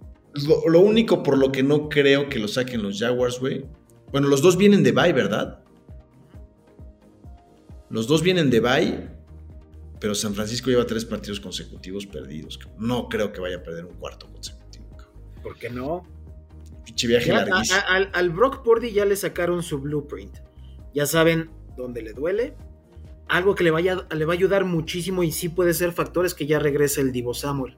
[0.47, 3.65] Lo, lo único por lo que no creo que lo saquen los Jaguars, güey.
[4.11, 5.59] Bueno, los dos vienen de bye, ¿verdad?
[7.89, 9.09] Los dos vienen de bye,
[9.99, 12.59] pero San Francisco lleva tres partidos consecutivos perdidos.
[12.77, 14.85] No creo que vaya a perder un cuarto consecutivo.
[15.43, 16.03] ¿Por qué no?
[16.85, 17.79] Pinche viaje ya, larguísimo.
[17.79, 20.37] A, a, al, al Brock Purdy ya le sacaron su blueprint.
[20.93, 22.55] Ya saben dónde le duele.
[23.27, 26.47] Algo que le, vaya, le va a ayudar muchísimo y sí puede ser factores que
[26.47, 27.77] ya regrese el Divo Samuel.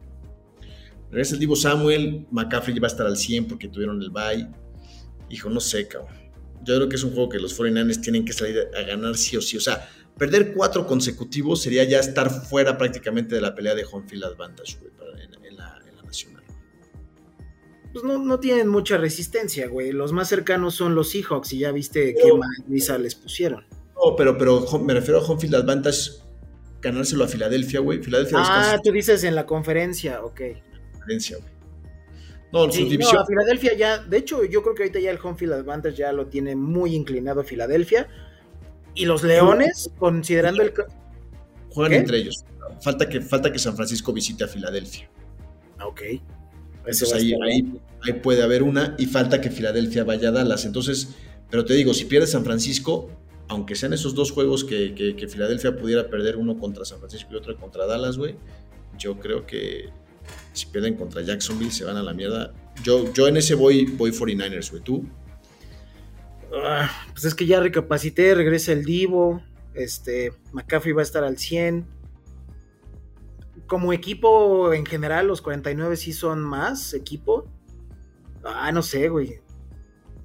[1.10, 4.48] Regresa el Divo Samuel, McCaffrey va a estar al 100 porque tuvieron el bye.
[5.30, 6.16] Hijo, no sé, cabrón.
[6.64, 9.36] Yo creo que es un juego que los 49ers tienen que salir a ganar sí
[9.36, 9.58] o sí.
[9.58, 9.90] O sea,
[10.22, 14.78] perder cuatro consecutivos sería ya estar fuera prácticamente de la pelea de home field advantage,
[14.80, 16.44] güey, en, en, la, en, la, nacional.
[17.92, 19.92] Pues no, no, tienen mucha resistencia, güey.
[19.92, 23.66] Los más cercanos son los Seahawks y ya viste qué madriza les pusieron.
[23.96, 26.12] No, pero, pero me refiero a home field advantage,
[26.82, 28.04] ganárselo a Filadelfia, güey.
[28.04, 28.82] Filadelfia ah, descansa.
[28.84, 30.40] tú dices en la conferencia, ok.
[30.92, 31.52] Conferencia, güey.
[32.54, 33.16] No, sí, su división.
[33.16, 35.96] No, a Filadelfia ya, de hecho, yo creo que ahorita ya el home field advantage
[35.96, 38.08] ya lo tiene muy inclinado Filadelfia.
[38.96, 40.74] Y los Leones, considerando el.
[41.70, 41.98] Juegan ¿Qué?
[41.98, 42.44] entre ellos.
[42.82, 45.10] Falta que, falta que San Francisco visite a Filadelfia.
[45.84, 46.02] Ok.
[46.80, 50.66] Entonces ahí, ahí, ahí, puede haber una y falta que Filadelfia vaya a Dallas.
[50.66, 51.16] Entonces,
[51.50, 53.10] pero te digo, si pierde San Francisco,
[53.48, 57.30] aunque sean esos dos juegos que, que, que Filadelfia pudiera perder uno contra San Francisco
[57.34, 58.36] y otro contra Dallas, güey,
[58.98, 59.90] yo creo que
[60.54, 62.54] si pierden contra Jacksonville se van a la mierda.
[62.84, 64.84] Yo, yo en ese voy, voy 49ers, güey.
[64.84, 65.06] ¿Tú?
[66.54, 69.42] Ah, pues es que ya recapacité, regresa el Divo,
[69.74, 71.86] este, McCaffrey va a estar al 100.
[73.68, 77.48] Como equipo en general, los 49 sí son más equipo.
[78.44, 79.40] Ah, no sé, güey.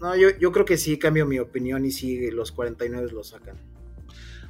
[0.00, 3.56] No, yo, yo creo que sí cambio mi opinión y sí los 49 lo sacan.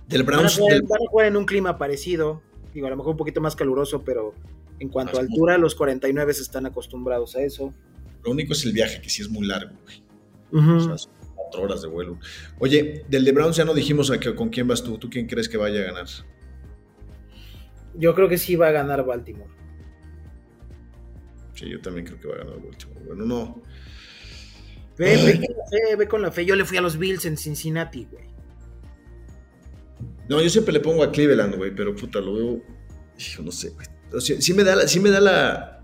[0.08, 0.42] Del Browns.
[0.42, 0.82] Van a, jugar, del...
[0.82, 2.42] van a jugar en un clima parecido.
[2.72, 4.34] Digo, a lo mejor un poquito más caluroso, pero
[4.78, 5.62] en cuanto más a altura, muy...
[5.62, 7.72] los 49 están acostumbrados a eso.
[8.24, 10.02] Lo único es el viaje, que sí es muy largo, güey.
[10.52, 10.92] Uh -huh.
[10.92, 11.10] o sea,
[11.46, 12.18] cuatro horas de vuelo.
[12.58, 14.98] Oye, del de Browns ya no dijimos a que, con quién vas tú.
[14.98, 16.06] ¿Tú quién crees que vaya a ganar?
[17.94, 19.50] Yo creo que sí va a ganar Baltimore.
[21.54, 23.00] Sí, yo también creo que va a ganar Baltimore.
[23.06, 23.62] Bueno, no.
[24.98, 26.44] Ve, ve, con la fe, ve con la fe.
[26.44, 28.24] Yo le fui a los Bills en Cincinnati, güey.
[30.28, 32.62] No, yo siempre le pongo a Cleveland, güey, pero puta, lo veo.
[33.18, 33.86] Hijo, no sé, güey.
[34.12, 34.88] O sea, sí me da la.
[34.88, 35.80] Sí me da la,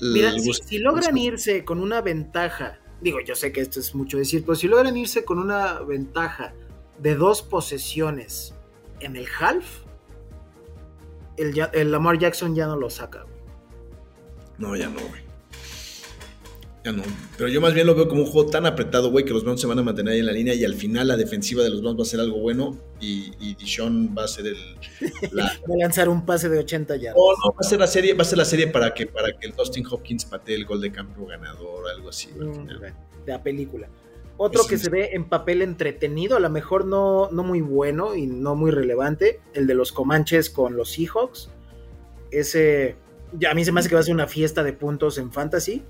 [0.00, 3.94] la Mira, si, si, logran irse con una ventaja, digo, yo sé que esto es
[3.94, 6.54] mucho decir, pero si logran irse con una ventaja
[6.98, 8.54] de dos posesiones
[9.00, 9.64] en el half,
[11.36, 13.26] el, Lamar Jackson ya no lo saca.
[14.58, 15.22] No, ya no, güey.
[16.84, 17.02] Ya no.
[17.36, 19.60] Pero yo más bien lo veo como un juego tan apretado, güey, que los Browns
[19.60, 21.80] se van a mantener ahí en la línea y al final la defensiva de los
[21.80, 24.56] Browns va a ser algo bueno y, y Dishon va a ser el.
[25.32, 27.14] La, Va a lanzar un pase de 80 yardas.
[27.16, 29.32] no, no, va a ser la serie, va a ser la serie para que, para
[29.38, 32.30] que el Dustin Hopkins patee el gol de campo ganador, algo así.
[32.34, 32.80] güey, al Mm, final.
[33.26, 33.88] de la película.
[34.38, 38.26] Otro que se ve en papel entretenido, a lo mejor no, no muy bueno y
[38.26, 41.48] no muy relevante, el de los Comanches con los Seahawks.
[42.32, 42.96] Ese,
[43.38, 45.30] ya a mí se me hace que va a ser una fiesta de puntos en
[45.30, 45.82] Fantasy.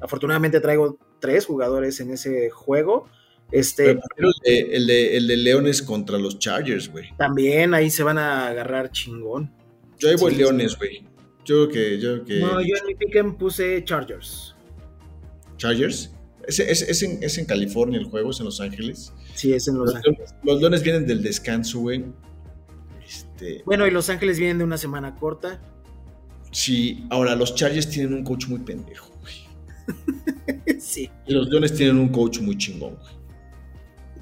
[0.00, 3.08] Afortunadamente traigo tres jugadores en ese juego.
[3.52, 7.10] Este, Pero el, de, el, de, el de Leones contra los Chargers, güey.
[7.16, 9.52] también ahí se van a agarrar chingón.
[9.98, 11.04] Yo ahí voy Sí, Leones, güey.
[11.44, 11.98] Yo creo que.
[12.00, 14.54] Yo creo que No, yo en mi pick puse Chargers.
[15.56, 16.12] Chargers.
[16.46, 19.12] Es, es, es en, es en California el juego, es en Los Ángeles.
[19.34, 20.34] Sí, es en Los Los, Ángeles.
[20.42, 22.04] los Leones vienen del descanso, güey.
[23.06, 25.60] Este, Bueno, y Los Ángeles vienen de una semana corta.
[26.50, 29.34] sí, ahora los Chargers tienen un coach muy pendejo, güey.
[30.96, 31.10] Sí.
[31.26, 33.14] Y los Leones tienen un coach muy chingón, güey.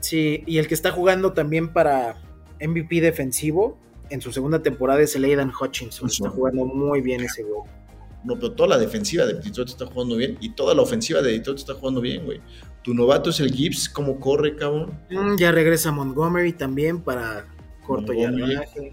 [0.00, 2.20] Sí, y el que está jugando también para
[2.60, 3.78] MVP defensivo
[4.10, 6.08] en su segunda temporada es el Aidan Hutchinson.
[6.08, 6.36] Está Ujú.
[6.36, 7.62] jugando muy bien ese güey.
[8.24, 11.32] No, pero toda la defensiva de Detroit está jugando bien y toda la ofensiva de
[11.32, 12.40] Detroit está jugando bien, güey.
[12.82, 14.98] Tu novato es el Gibbs, ¿cómo corre, cabrón?
[15.10, 17.46] Mm, ya regresa Montgomery también para
[17.86, 18.92] corto yardaje.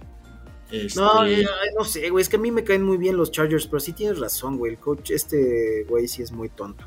[0.72, 1.46] Este, No, ay,
[1.78, 3.92] no sé, güey, es que a mí me caen muy bien los Chargers, pero sí
[3.92, 4.74] tienes razón, güey.
[4.74, 6.86] El coach, este güey, sí es muy tonto.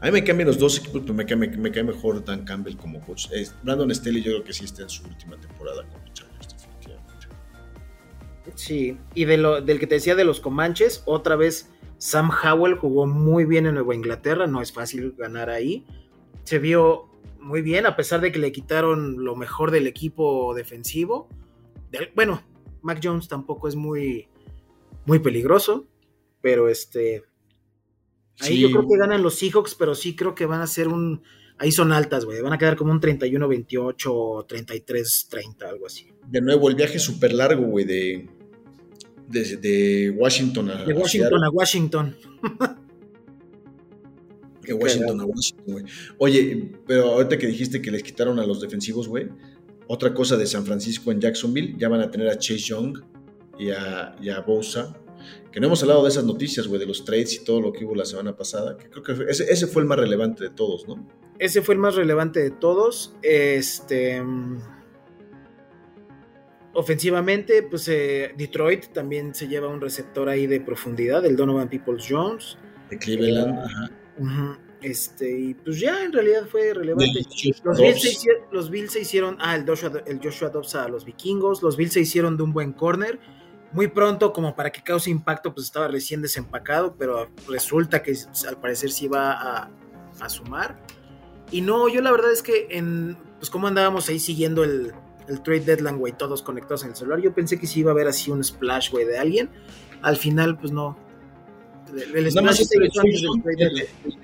[0.00, 2.44] A mí me cambian los dos equipos, pero me cae, me, me cae mejor Dan
[2.44, 3.28] Campbell como coach.
[3.62, 7.26] Brandon Staley yo creo que sí está en su última temporada con los Chargers, definitivamente.
[8.54, 13.44] Sí, y del que te decía de los Comanches, otra vez Sam Howell jugó muy
[13.44, 15.84] bien en Nueva Inglaterra, no es fácil ganar ahí.
[16.44, 21.28] Se vio muy bien, a pesar de que le quitaron lo mejor del equipo defensivo.
[22.14, 22.42] Bueno,
[22.80, 24.28] Mac Jones tampoco es muy,
[25.04, 25.86] muy peligroso,
[26.40, 27.24] pero este.
[28.40, 28.60] Ahí Sí.
[28.60, 31.22] yo creo que ganan los Seahawks, pero sí creo que van a ser un.
[31.58, 32.40] Ahí son altas, güey.
[32.40, 36.06] Van a quedar como un 31-28 o 33-30, algo así.
[36.26, 38.28] De nuevo, el viaje súper largo, güey, de,
[39.28, 42.16] de, de Washington a De Washington a Washington.
[44.62, 45.84] De Washington a Washington, güey.
[46.18, 49.28] Oye, pero ahorita que dijiste que les quitaron a los defensivos, güey.
[49.88, 52.98] Otra cosa de San Francisco en Jacksonville, ya van a tener a Chase Young
[53.58, 54.99] y a, y a Bosa.
[55.52, 57.84] Que no hemos hablado de esas noticias, güey, de los trades y todo lo que
[57.84, 58.76] hubo la semana pasada.
[58.76, 61.04] Que creo que ese, ese fue el más relevante de todos, ¿no?
[61.38, 63.14] Ese fue el más relevante de todos.
[63.22, 64.22] Este.
[66.72, 72.06] Ofensivamente, pues eh, Detroit también se lleva un receptor ahí de profundidad, el Donovan Peoples
[72.08, 72.56] Jones.
[72.88, 73.58] De Cleveland.
[73.58, 73.90] ajá.
[74.18, 77.06] Ujú, Este, y pues ya en realidad fue relevante.
[77.12, 78.02] De Joshua Los Bills, Dobbs.
[78.02, 79.36] se hicieron, los Bills se hicieron.
[79.40, 81.60] Ah, el Joshua, el Joshua Dobbs a los vikingos.
[81.62, 83.18] Los Bills se hicieron de un buen corner.
[83.72, 88.16] Muy pronto, como para que cause impacto, pues estaba recién desempacado, pero resulta que
[88.48, 89.70] al parecer sí va a,
[90.20, 90.78] a sumar.
[91.52, 93.16] Y no, yo la verdad es que en.
[93.38, 94.92] Pues como andábamos ahí siguiendo el,
[95.28, 97.94] el trade deadline, güey, todos conectados en el celular, yo pensé que sí iba a
[97.94, 99.48] haber así un splash, güey, de alguien.
[100.02, 100.98] Al final, pues no.
[101.94, 102.98] El, el Nada más splash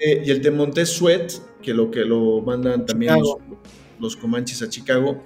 [0.00, 1.32] el y el de Montez Sweat,
[1.62, 3.36] que lo que lo mandan también los,
[3.98, 5.22] los Comanches a Chicago.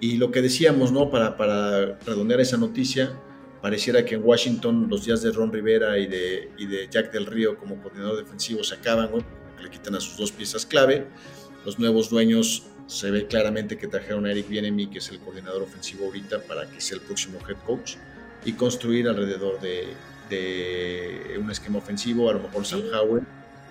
[0.00, 1.10] Y lo que decíamos, ¿no?
[1.10, 3.20] Para, para redondear esa noticia,
[3.62, 7.26] pareciera que en Washington los días de Ron Rivera y de, y de Jack del
[7.26, 11.06] Río como coordinador defensivo se acaban, güey, porque le quitan a sus dos piezas clave.
[11.64, 15.62] Los nuevos dueños se ve claramente que trajeron a Eric Bienemy, que es el coordinador
[15.62, 17.94] ofensivo ahorita, para que sea el próximo head coach
[18.44, 19.86] y construir alrededor de,
[20.28, 22.82] de un esquema ofensivo, a lo mejor Sam.
[22.92, 23.22] Howell.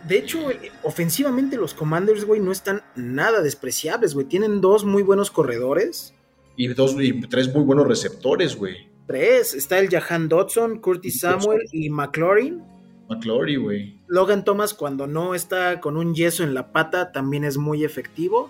[0.08, 0.40] De hecho,
[0.84, 4.26] ofensivamente los Commanders, güey, no están nada despreciables, güey.
[4.26, 6.14] Tienen dos muy buenos corredores.
[6.56, 8.91] Y, dos, y tres muy buenos receptores, güey.
[9.12, 9.54] Tres.
[9.54, 12.64] Está el Jahan Dodson, Curtis Samuel y McLaurin.
[13.10, 14.00] McClory, güey.
[14.08, 18.50] Logan Thomas, cuando no está con un yeso en la pata, también es muy efectivo.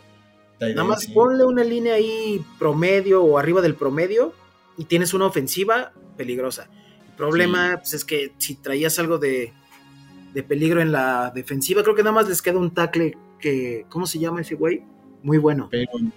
[0.59, 1.12] Nada más sí.
[1.14, 4.34] ponle una línea ahí promedio o arriba del promedio
[4.78, 6.70] y tienes una ofensiva peligrosa.
[7.09, 9.51] El problema pues, es que si traías algo de,
[10.36, 14.05] de peligro en la defensiva, creo que nada más les queda un tackle que, ¿cómo
[14.05, 14.84] se llama ese güey?
[15.24, 15.72] Muy bueno.
[15.72, 16.12] Payne,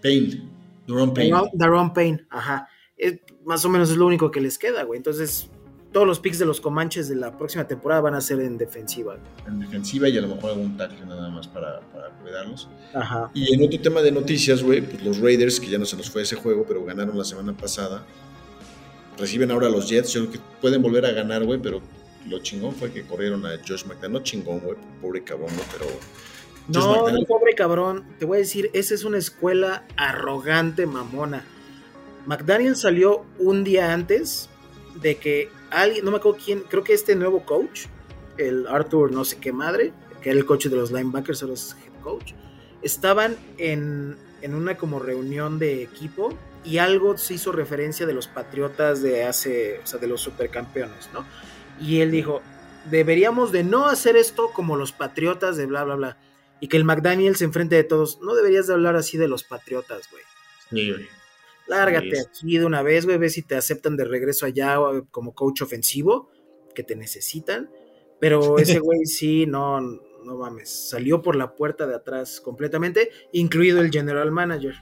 [0.00, 0.42] Payne.
[0.86, 1.30] Duron Payne.
[1.34, 2.66] Daron- Daron Payne, ajá.
[3.44, 4.98] Más o menos es lo único que les queda, güey.
[4.98, 5.48] Entonces,
[5.92, 9.16] todos los picks de los Comanches de la próxima temporada van a ser en defensiva.
[9.46, 12.68] En defensiva y a lo mejor algún tackle nada más para, para cuidarlos.
[12.94, 13.30] Ajá.
[13.34, 16.10] Y en otro tema de noticias, güey, pues los Raiders, que ya no se nos
[16.10, 18.04] fue ese juego, pero ganaron la semana pasada,
[19.18, 20.12] reciben ahora a los Jets.
[20.12, 21.80] Yo creo que pueden volver a ganar, güey, pero
[22.28, 24.12] lo chingón fue que corrieron a Josh McDaniel.
[24.12, 25.86] No chingón, güey, pobre cabrón, güey, pero.
[26.72, 28.04] Josh No, McDaniel- no, pobre cabrón.
[28.18, 31.44] Te voy a decir, esa es una escuela arrogante, mamona.
[32.26, 34.48] McDaniel salió un día antes
[35.00, 37.86] de que alguien, no me acuerdo quién, creo que este nuevo coach,
[38.38, 41.76] el Arthur no sé qué madre, que era el coach de los linebackers, ahora es
[41.84, 42.32] head coach,
[42.82, 48.28] estaban en, en una como reunión de equipo y algo se hizo referencia de los
[48.28, 51.24] Patriotas de hace, o sea, de los supercampeones, ¿no?
[51.80, 52.42] Y él dijo,
[52.90, 56.16] deberíamos de no hacer esto como los Patriotas de bla, bla, bla.
[56.60, 58.20] Y que el McDaniel se enfrente de todos.
[58.22, 60.22] No deberías de hablar así de los Patriotas, güey.
[60.70, 61.21] Sí, güey.
[61.68, 62.22] Lárgate Sí.
[62.28, 65.62] aquí de una vez, güey, ve si te aceptan de regreso allá o, como coach
[65.62, 66.30] ofensivo,
[66.74, 67.70] que te necesitan.
[68.20, 73.80] Pero ese güey sí, no, no mames, salió por la puerta de atrás completamente, incluido
[73.80, 74.74] el general manager.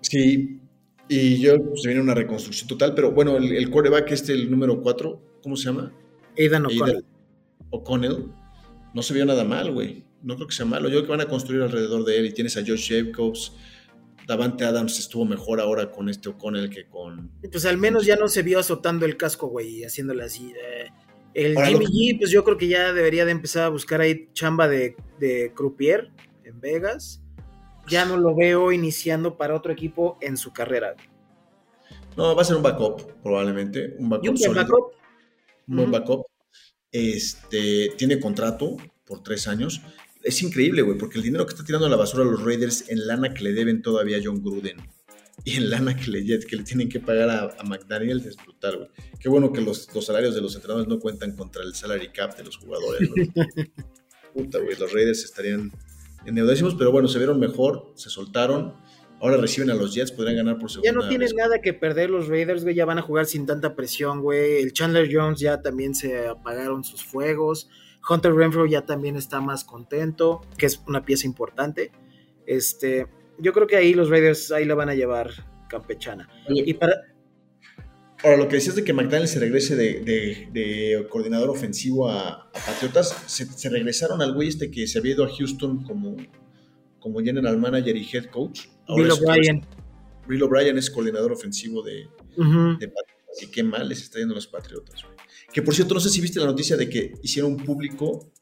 [0.00, 0.60] Sí,
[1.08, 4.50] y yo pues, se viene una reconstrucción total, pero bueno, el, el quarterback este, el
[4.50, 5.92] número 4, ¿cómo se llama?
[6.38, 7.04] Aidan Aidan O'Connell.
[7.70, 8.32] O'Connell,
[8.94, 10.04] no se vio nada mal, güey.
[10.22, 10.88] No creo que sea malo.
[10.88, 13.52] Yo creo que van a construir alrededor de él y tienes a Josh Jacobs.
[14.26, 17.30] Davante Adams estuvo mejor ahora con este O'Connell que con...
[17.50, 20.52] Pues al menos ya no se vio azotando el casco, güey, y haciéndole así.
[20.52, 20.90] eh.
[21.34, 24.28] El Jimmy que- G, pues yo creo que ya debería de empezar a buscar ahí
[24.32, 26.10] chamba de, de croupier
[26.44, 27.22] en Vegas.
[27.88, 30.94] Ya no lo veo iniciando para otro equipo en su carrera.
[32.16, 33.96] No, va a ser un backup, probablemente.
[33.98, 34.92] Un backup un backup.
[35.68, 36.26] un buen backup.
[36.92, 39.80] Este, tiene contrato por tres años.
[40.22, 42.88] Es increíble, güey, porque el dinero que está tirando a la basura a los Raiders
[42.88, 44.76] en lana que le deben todavía a John Gruden
[45.44, 48.76] y en lana que le, que le tienen que pagar a, a McDaniel es brutal,
[48.76, 48.88] güey.
[49.18, 52.36] Qué bueno que los, los salarios de los entrenadores no cuentan contra el salary cap
[52.36, 53.32] de los jugadores, güey.
[54.34, 55.72] Puta, güey, los Raiders estarían
[56.24, 58.74] endeudadísimos, pero bueno, se vieron mejor, se soltaron.
[59.20, 61.34] Ahora reciben a los Jets, podrían ganar por segunda Ya no tienen vez.
[61.34, 62.74] nada que perder los Raiders, güey.
[62.74, 64.60] Ya van a jugar sin tanta presión, güey.
[64.62, 67.68] El Chandler Jones ya también se apagaron sus fuegos.
[68.08, 71.92] Hunter Renfro ya también está más contento, que es una pieza importante.
[72.46, 73.06] Este,
[73.38, 75.30] yo creo que ahí los Raiders ahí la van a llevar
[75.68, 76.28] campechana.
[76.48, 76.94] Oye, Y para,
[78.24, 82.28] Ahora, lo que decías de que McDaniel se regrese de, de- de coordinador ofensivo a,
[82.28, 86.16] a Patriotas, se, se regresaron al güey este que se había ido a Houston como,
[87.00, 88.66] como general manager y head coach.
[88.86, 89.66] Ahora Bill es- O'Brien.
[90.28, 92.78] Bill O'Brien es coordinador ofensivo de, Ujú.
[92.78, 93.42] de Patriotas.
[93.42, 95.04] Y qué mal les está yendo a los Patriotas.
[95.52, 98.32] Que por cierto, no sé si viste la noticia de que hicieron público,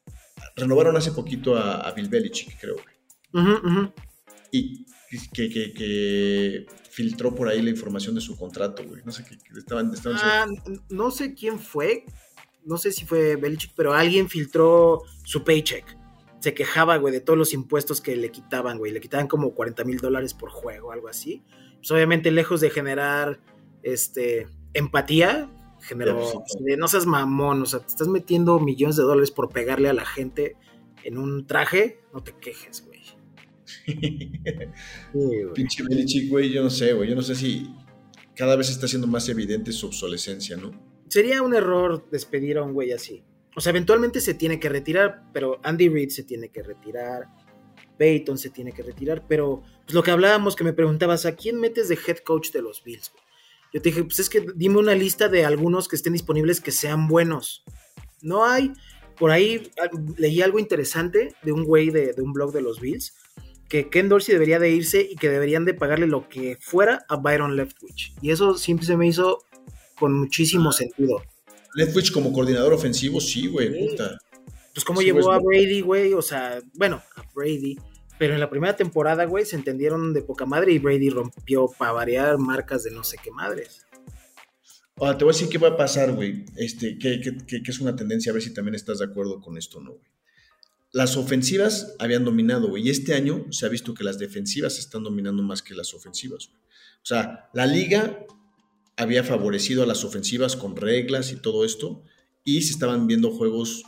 [0.55, 2.75] renovaron hace poquito a, a Bill Belichick, creo.
[2.75, 3.45] güey.
[3.45, 3.93] Ujú, ujú.
[4.51, 4.85] Y
[5.33, 9.01] que, que- que filtró por ahí la información de su contrato, güey.
[9.05, 9.93] No sé qué qué estaban...
[9.93, 10.45] estaban Ah,
[10.89, 12.05] no sé quién fue,
[12.65, 15.97] no sé si fue Belichick, pero alguien filtró su paycheck.
[16.39, 18.91] Se quejaba, güey, de todos los impuestos que le quitaban, güey.
[18.91, 21.43] Le quitaban como 40 mil dólares por juego, algo así.
[21.77, 23.39] Pues obviamente, lejos de generar
[23.83, 25.49] este, empatía,
[25.87, 26.63] sí.
[26.63, 29.93] de, no seas mamón, o sea, te estás metiendo millones de dólares por pegarle a
[29.93, 30.55] la gente
[31.03, 33.01] en un traje, no te quejes, güey.
[35.13, 35.53] Sí, güey.
[35.53, 37.09] Pinche Belichick, güey, yo no sé, güey.
[37.09, 37.73] Yo no sé si
[38.35, 40.71] cada vez está siendo más evidente su obsolescencia, ¿no?
[41.11, 43.21] sería un error despedir a un güey así.
[43.55, 47.27] O sea, eventualmente se tiene que retirar, pero Andy Reid se tiene que retirar,
[47.97, 51.59] Peyton se tiene que retirar, pero pues lo que hablábamos, que me preguntabas, ¿a quién
[51.59, 53.11] metes de head coach de los Bills?
[53.11, 53.23] güey?
[53.73, 56.71] Yo te dije, pues es que dime una lista de algunos que estén disponibles que
[56.71, 57.63] sean buenos.
[58.21, 58.73] No hay.
[59.17, 62.79] Por ahí ah, leí algo interesante de un güey de, de un blog de los
[62.81, 63.13] Bills,
[63.69, 67.17] que Ken Dorsey debería de irse y que deberían de pagarle lo que fuera a
[67.17, 68.13] Byron Leftwich.
[68.21, 69.43] Y eso siempre se me hizo
[69.97, 71.21] con muchísimo sentido.
[71.75, 73.87] Leftwich como coordinador ofensivo, sí, güey, Sí.
[73.91, 74.17] puta.
[74.73, 77.77] Pues cómo Sí, llevó güey, a Brady, güey, o sea, bueno, a Brady,
[78.21, 81.91] pero en la primera temporada, güey, se entendieron de poca madre y Brady rompió para
[81.91, 83.87] variar marcas de no sé qué madres.
[84.97, 86.45] Ahora, te voy a decir qué va a pasar, güey.
[86.55, 87.19] Este, que,
[87.65, 90.11] es una tendencia, a ver si también estás de acuerdo con esto o no, güey.
[90.91, 95.01] Las ofensivas habían dominado, güey, y este año se ha visto que las defensivas están
[95.01, 96.61] dominando más que las ofensivas, güey.
[96.97, 98.27] O sea, la liga
[98.97, 102.03] había favorecido a las ofensivas con reglas y todo esto,
[102.43, 103.81] y se estaban viendo juegos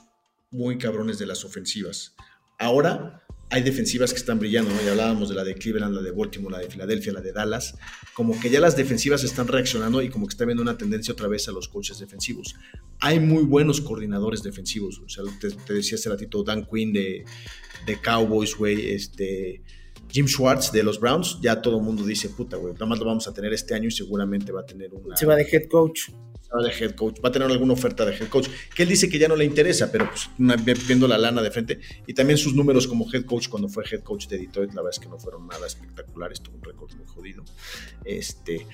[0.50, 2.16] muy cabrones de las ofensivas.
[2.58, 4.82] Ahora hay defensivas que están brillando, ¿no?
[4.84, 7.76] Ya hablábamos de la de Cleveland, la de Baltimore, la de Filadelfia, la de Dallas.
[8.14, 11.28] Como que ya las defensivas están reaccionando y como que está viendo una tendencia otra
[11.28, 12.56] vez a los coaches defensivos.
[13.00, 15.00] Hay muy buenos coordinadores defensivos.
[15.06, 17.26] O sea, te, decía hace ratito Dan Quinn de,
[17.86, 19.62] de Cowboys, güey, este...
[20.10, 23.06] Jim Schwartz de los Browns, ya todo el mundo dice, puta, güey, nada más lo
[23.06, 25.68] vamos a tener este año y seguramente va a tener una Se va de head
[25.68, 26.12] coach.
[26.62, 29.18] De head coach, va a tener alguna oferta de head coach, que él dice que
[29.18, 30.30] ya no le interesa, pero pues
[30.86, 34.02] viendo la lana de frente y también sus números como head coach cuando fue head
[34.02, 37.06] coach de Detroit, la verdad es que no fueron nada espectaculares, tuvo un récord muy
[37.06, 37.44] jodido.
[38.06, 38.66] Este,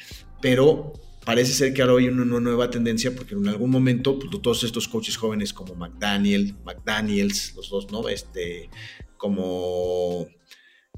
[0.41, 0.93] pero
[1.25, 4.63] parece ser que ahora hay una, una nueva tendencia porque en algún momento pues, todos
[4.63, 8.09] estos coaches jóvenes como McDaniel, McDaniels, los dos, ¿no?
[8.09, 8.69] Este,
[9.17, 10.27] como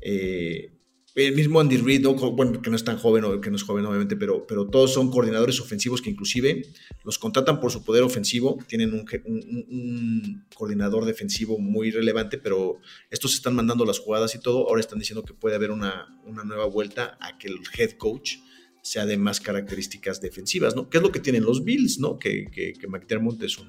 [0.02, 0.72] eh,
[1.16, 2.14] el mismo Andy Reid, ¿no?
[2.14, 4.94] bueno, que no es tan joven, o que no es joven obviamente, pero, pero todos
[4.94, 6.66] son coordinadores ofensivos que inclusive
[7.04, 12.80] los contratan por su poder ofensivo, tienen un, un, un, coordinador defensivo muy relevante, pero
[13.10, 16.44] estos están mandando las jugadas y todo, ahora están diciendo que puede haber una, una
[16.44, 18.38] nueva vuelta a que el head coach
[18.82, 20.90] sea de más características defensivas, ¿no?
[20.90, 22.18] ¿Qué es lo que tienen los Bills, ¿no?
[22.18, 23.68] Que, que, que McDermott es un,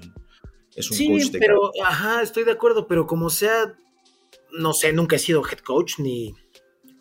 [0.74, 3.76] es un sí, coach de pero, ajá, estoy de acuerdo, pero como sea,
[4.52, 6.34] no sé, nunca he sido head coach ni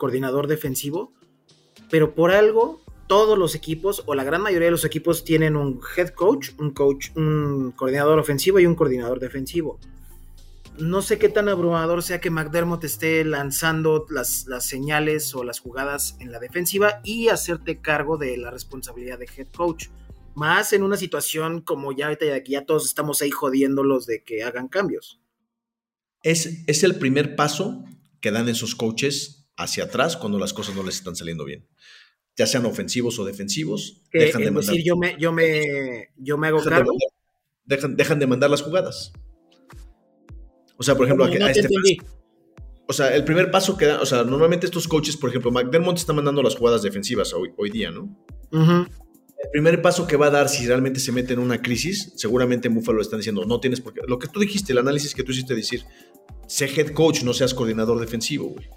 [0.02, 1.14] coordinador defensivo,
[1.92, 5.80] pero por algo todos los equipos o la gran mayoría de los equipos tienen un
[5.96, 9.80] head coach, un coach, un coordinador ofensivo y un coordinador defensivo.
[10.80, 16.18] No sé qué tan abrumador sea que McDermott esté lanzando las, señales o las jugadas
[16.20, 19.90] en la defensiva y hacerte cargo de la responsabilidad de head coach.
[20.34, 24.42] Más en una situación como ya ahorita ya, ya todos estamos ahí jodiéndolos de que
[24.42, 25.22] hagan cambios.
[26.24, 27.84] Es, es el primer paso
[28.20, 31.68] que dan esos coaches hacia atrás cuando las cosas no les están saliendo bien.
[32.38, 34.04] Ya sean ofensivos o defensivos.
[34.12, 34.74] Que, dejan de mandar.
[34.74, 36.92] Decir, yo me, yo me, yo me hago dejan cargo.
[36.92, 37.10] De mandar,
[37.66, 39.12] dejan, dejan, de mandar las jugadas.
[40.78, 41.68] O sea, por ejemplo, no, a, no a este.
[42.88, 45.98] O sea, el primer paso que dan, o sea, normalmente estos coaches, por ejemplo, McDermott
[45.98, 48.04] está mandando las jugadas defensivas hoy, hoy día, ¿no?
[48.52, 48.90] Uh -huh.
[49.44, 52.68] El primer paso que va a dar si realmente se mete en una crisis, seguramente
[52.68, 54.02] en Buffalo están diciendo, no tienes por qué.
[54.08, 55.84] Lo que tú dijiste, el análisis que tú hiciste, decir,
[56.48, 58.68] sé head coach, no seas coordinador defensivo, güey.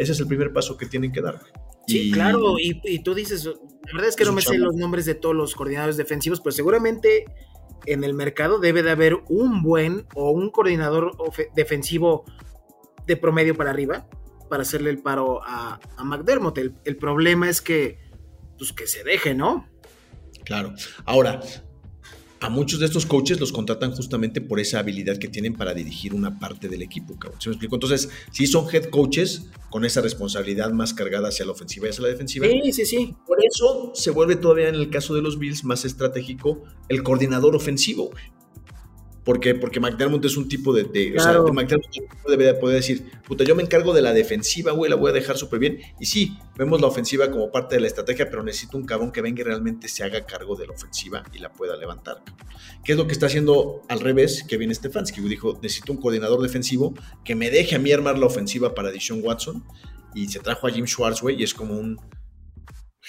[0.00, 1.40] Ese es el primer paso que tienen que dar.
[1.86, 2.10] Sí, y...
[2.10, 3.52] claro, y, y, tú dices, la
[3.92, 7.26] verdad es que no me sé los nombres de todos los coordinadores defensivos, pero seguramente
[7.86, 11.16] en el mercado debe de haber un buen o un coordinador
[11.54, 12.24] defensivo
[13.06, 14.08] de promedio para arriba
[14.48, 16.58] para hacerle el paro a, a McDermott.
[16.58, 17.98] El, el, problema es que,
[18.58, 19.68] pues que se deje, ¿no?
[20.44, 20.74] Claro.
[21.04, 21.40] Ahora,
[22.40, 26.14] a muchos de estos coaches los contratan justamente por esa habilidad que tienen para dirigir
[26.14, 27.40] una parte del equipo, cabrón.
[27.40, 27.76] ¿Se me explico?
[27.76, 32.02] Entonces, si son head coaches con esa responsabilidad más cargada hacia la ofensiva y hacia
[32.02, 32.46] la defensiva.
[32.46, 33.14] Sí, sí, sí.
[33.26, 37.54] Por eso se vuelve todavía en el caso de los Bills más estratégico el coordinador
[37.54, 38.10] ofensivo.
[39.24, 39.54] ¿Por qué?
[39.54, 40.84] Porque McDermott es un tipo de.
[40.84, 41.42] de claro.
[41.42, 41.90] O sea, McDermott
[42.28, 45.36] debe poder decir, puta, yo me encargo de la defensiva, güey, la voy a dejar
[45.36, 45.80] súper bien.
[45.98, 49.20] Y sí, vemos la ofensiva como parte de la estrategia, pero necesito un cabrón que
[49.20, 52.22] venga y realmente se haga cargo de la ofensiva y la pueda levantar.
[52.84, 55.20] ¿Qué es lo que está haciendo al revés Kevin Stefanski?
[55.20, 56.94] Dijo, necesito un coordinador defensivo
[57.24, 59.64] que me deje a mí armar la ofensiva para Dishon Watson.
[60.14, 61.96] Y se trajo a Jim Schwartz, güey, y es como un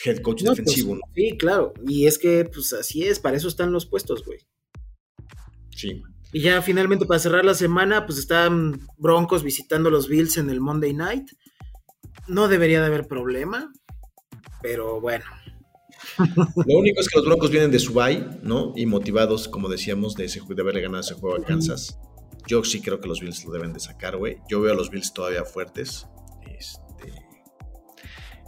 [0.05, 1.13] head coach no, defensivo, pues, ¿no?
[1.15, 1.73] Sí, claro.
[1.87, 4.39] Y es que, pues así es, para eso están los puestos, güey.
[5.81, 6.03] Sí.
[6.31, 10.61] Y ya finalmente para cerrar la semana, pues están Broncos visitando los Bills en el
[10.61, 11.31] Monday Night.
[12.27, 13.71] No debería de haber problema,
[14.61, 15.25] pero bueno.
[16.67, 18.73] Lo único es que los Broncos vienen de Subay, ¿no?
[18.75, 21.97] Y motivados, como decíamos, de, ese, de haberle ganado ese juego a Kansas.
[22.47, 24.37] Yo sí creo que los Bills lo deben de sacar, güey.
[24.49, 26.07] Yo veo a los Bills todavía fuertes.
[26.57, 27.11] Este...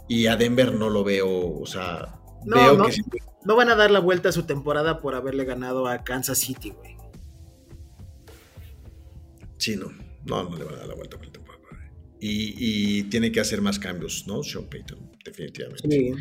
[0.08, 2.96] Y a Denver no lo veo, o sea, no, veo no, que...
[3.44, 6.70] No van a dar la vuelta a su temporada por haberle ganado a Kansas City,
[6.70, 6.93] güey.
[9.64, 9.90] Sí, no.
[10.26, 11.64] No, no le van a dar la vuelta por temporada.
[12.20, 14.42] Y, y, tiene que hacer más cambios, ¿no?
[14.42, 15.88] Sean Payton, definitivamente.
[15.88, 16.12] Sí.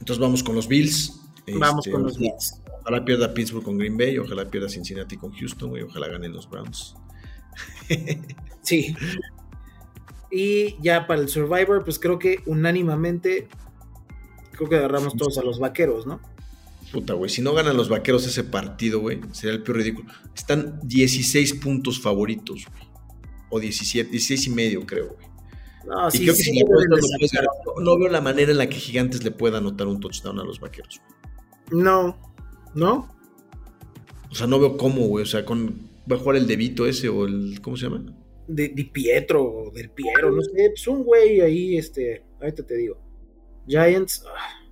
[0.00, 1.20] Entonces vamos con los Bills.
[1.46, 2.60] Vamos este, con los Bills.
[2.80, 6.50] Ojalá pierda Pittsburgh con Green Bay, ojalá pierda Cincinnati con Houston, güey, ojalá ganen los
[6.50, 6.96] Browns.
[8.62, 8.96] sí.
[10.32, 13.46] Y ya para el Survivor, pues creo que unánimamente,
[14.50, 16.20] creo que agarramos todos a los vaqueros, ¿no?
[16.96, 20.08] Puta, güey, si no ganan los vaqueros ese partido, güey, sería el peor ridículo.
[20.34, 22.88] Están 16 puntos favoritos, güey.
[23.50, 25.26] O 17, 16 y medio, creo, güey.
[25.86, 26.70] No, y sí, creo que sí, si no,
[27.76, 30.44] no, no, veo la manera en la que Gigantes le pueda anotar un touchdown a
[30.44, 31.02] los vaqueros.
[31.70, 31.82] Güey.
[31.82, 32.18] No,
[32.74, 33.14] ¿no?
[34.30, 35.24] O sea, no veo cómo, güey.
[35.24, 37.60] O sea, con, va a jugar el Debito ese o el.
[37.60, 38.06] ¿Cómo se llama?
[38.48, 40.70] De, de Pietro, o del Piero, no sé.
[40.70, 42.24] Pues un güey ahí, este.
[42.40, 42.96] Ahorita te digo.
[43.66, 44.24] Giants.
[44.34, 44.65] Ah.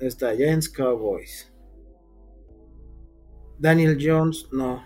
[0.00, 1.52] Está, Giants Cowboys.
[3.58, 4.84] Daniel Jones, no.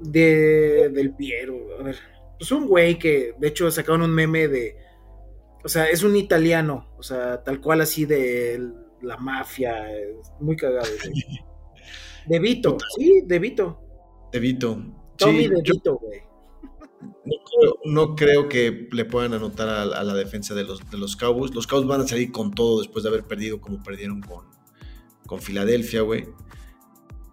[0.00, 1.96] De, del Piero, a ver.
[2.38, 4.76] Pues un güey que, de hecho, sacaron un meme de.
[5.64, 6.92] O sea, es un italiano.
[6.98, 8.60] O sea, tal cual así de
[9.00, 9.86] la mafia.
[10.40, 10.88] Muy cagado.
[12.26, 13.80] De Vito, sí, De Vito.
[14.30, 14.80] De Vito.
[15.16, 16.22] Tommy sí, De Vito, güey.
[17.02, 20.98] No creo, no creo, que le puedan anotar a, a, la defensa de los, de
[20.98, 21.54] los Cowboys.
[21.54, 24.46] Los Cowboys van a salir con todo después de haber perdido como perdieron con,
[25.26, 26.28] con Filadelfia, güey.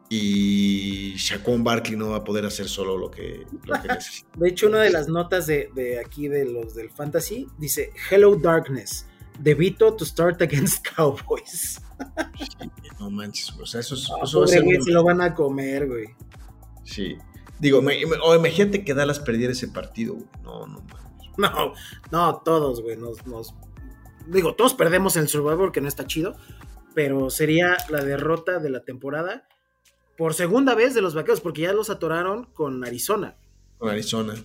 [0.10, 4.30] Y Shaquon Barkley no va a poder hacer solo lo que, lo que necesita.
[4.36, 8.36] De hecho, una de las notas de, de, aquí de los del Fantasy dice: Hello
[8.36, 9.06] Darkness,
[9.40, 11.80] debito to start against Cowboys.
[12.40, 14.64] Sí, no manches, o sea, eso, es, eso va a ser.
[14.64, 16.08] Güey, se lo van a comer, güey.
[16.84, 17.16] Sí.
[17.60, 20.28] Digo, me, me, o imagínate que Dallas perdiera ese partido, güey.
[20.44, 21.10] No, no mames.
[21.38, 21.74] No,
[22.12, 23.54] no, todos, güey, nos, nos...
[24.28, 26.36] Digo, todos perdemos en el Survivor, que no está chido,
[26.94, 29.48] pero sería la derrota de la temporada
[30.18, 33.38] por segunda vez de los vaqueros, porque ya los atoraron con Arizona.
[33.78, 34.36] Con Arizona.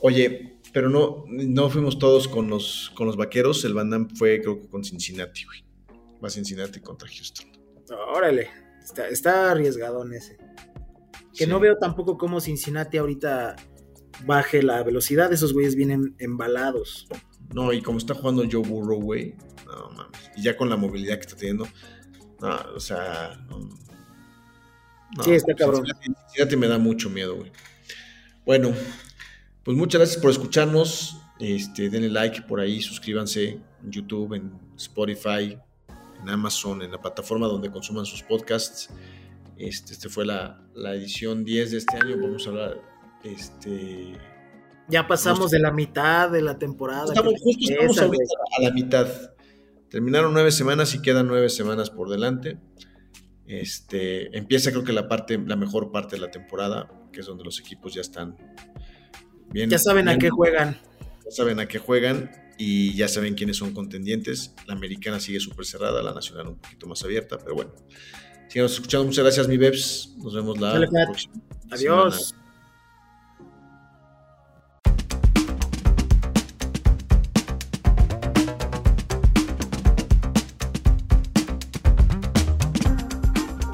[0.00, 3.64] Oye, pero no, no fuimos todos con los, con los vaqueros.
[3.64, 5.64] El Van Damme fue, creo que con Cincinnati, güey.
[6.22, 7.46] Va Cincinnati contra Houston.
[8.12, 8.50] Órale,
[8.82, 10.36] está, está arriesgado en ese.
[11.38, 11.50] Que Sí.
[11.50, 13.54] no veo tampoco cómo Cincinnati ahorita
[14.26, 15.32] baje la velocidad.
[15.32, 17.06] Esos güeyes vienen embalados.
[17.54, 19.36] No, y como está jugando Joe Burrow, güey.
[19.66, 20.30] No mames.
[20.36, 21.66] Y ya con la movilidad que está teniendo.
[22.40, 23.38] No, o sea.
[23.48, 23.58] No,
[25.16, 25.84] no, Sí, está cabrón.
[25.86, 27.52] Cincinnati, Cincinnati me da mucho miedo, güey.
[28.44, 28.72] Bueno,
[29.62, 31.18] pues muchas gracias por escucharnos.
[31.38, 35.56] Este, denle like por ahí, suscríbanse en YouTube, en Spotify,
[36.20, 38.90] en Amazon, en la plataforma donde consuman sus podcasts.
[39.58, 42.16] Este, este fue la, la edición 10 de este año.
[42.20, 42.80] Vamos a hablar.
[43.24, 44.12] Este,
[44.88, 47.06] Ya pasamos de la mitad de la temporada.
[47.06, 49.08] Estamos, justo estamos tristeza, ahorita a la mitad.
[49.90, 52.58] Terminaron nueve semanas y quedan nueve semanas por delante.
[53.46, 57.44] Este, empieza creo que la parte, la mejor parte de la temporada, que es donde
[57.44, 58.36] los equipos ya están
[59.50, 59.70] bien.
[59.70, 60.78] Ya saben a qué juegan.
[61.24, 64.54] Ya saben a qué juegan y ya saben quiénes son contendientes.
[64.66, 67.72] La americana sigue súper cerrada, la nacional un poquito más abierta, pero bueno.
[68.48, 69.06] Sigamos escuchando.
[69.06, 70.14] Muchas gracias, mi Bebs.
[70.18, 71.34] Nos vemos la próxima.
[71.70, 72.28] Adiós.
[72.28, 72.38] semana.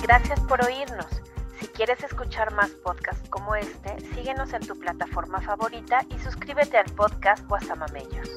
[0.03, 1.07] Gracias por oírnos.
[1.59, 6.93] Si quieres escuchar más podcasts como este, síguenos en tu plataforma favorita y suscríbete al
[6.93, 8.29] podcast Guasamamellos.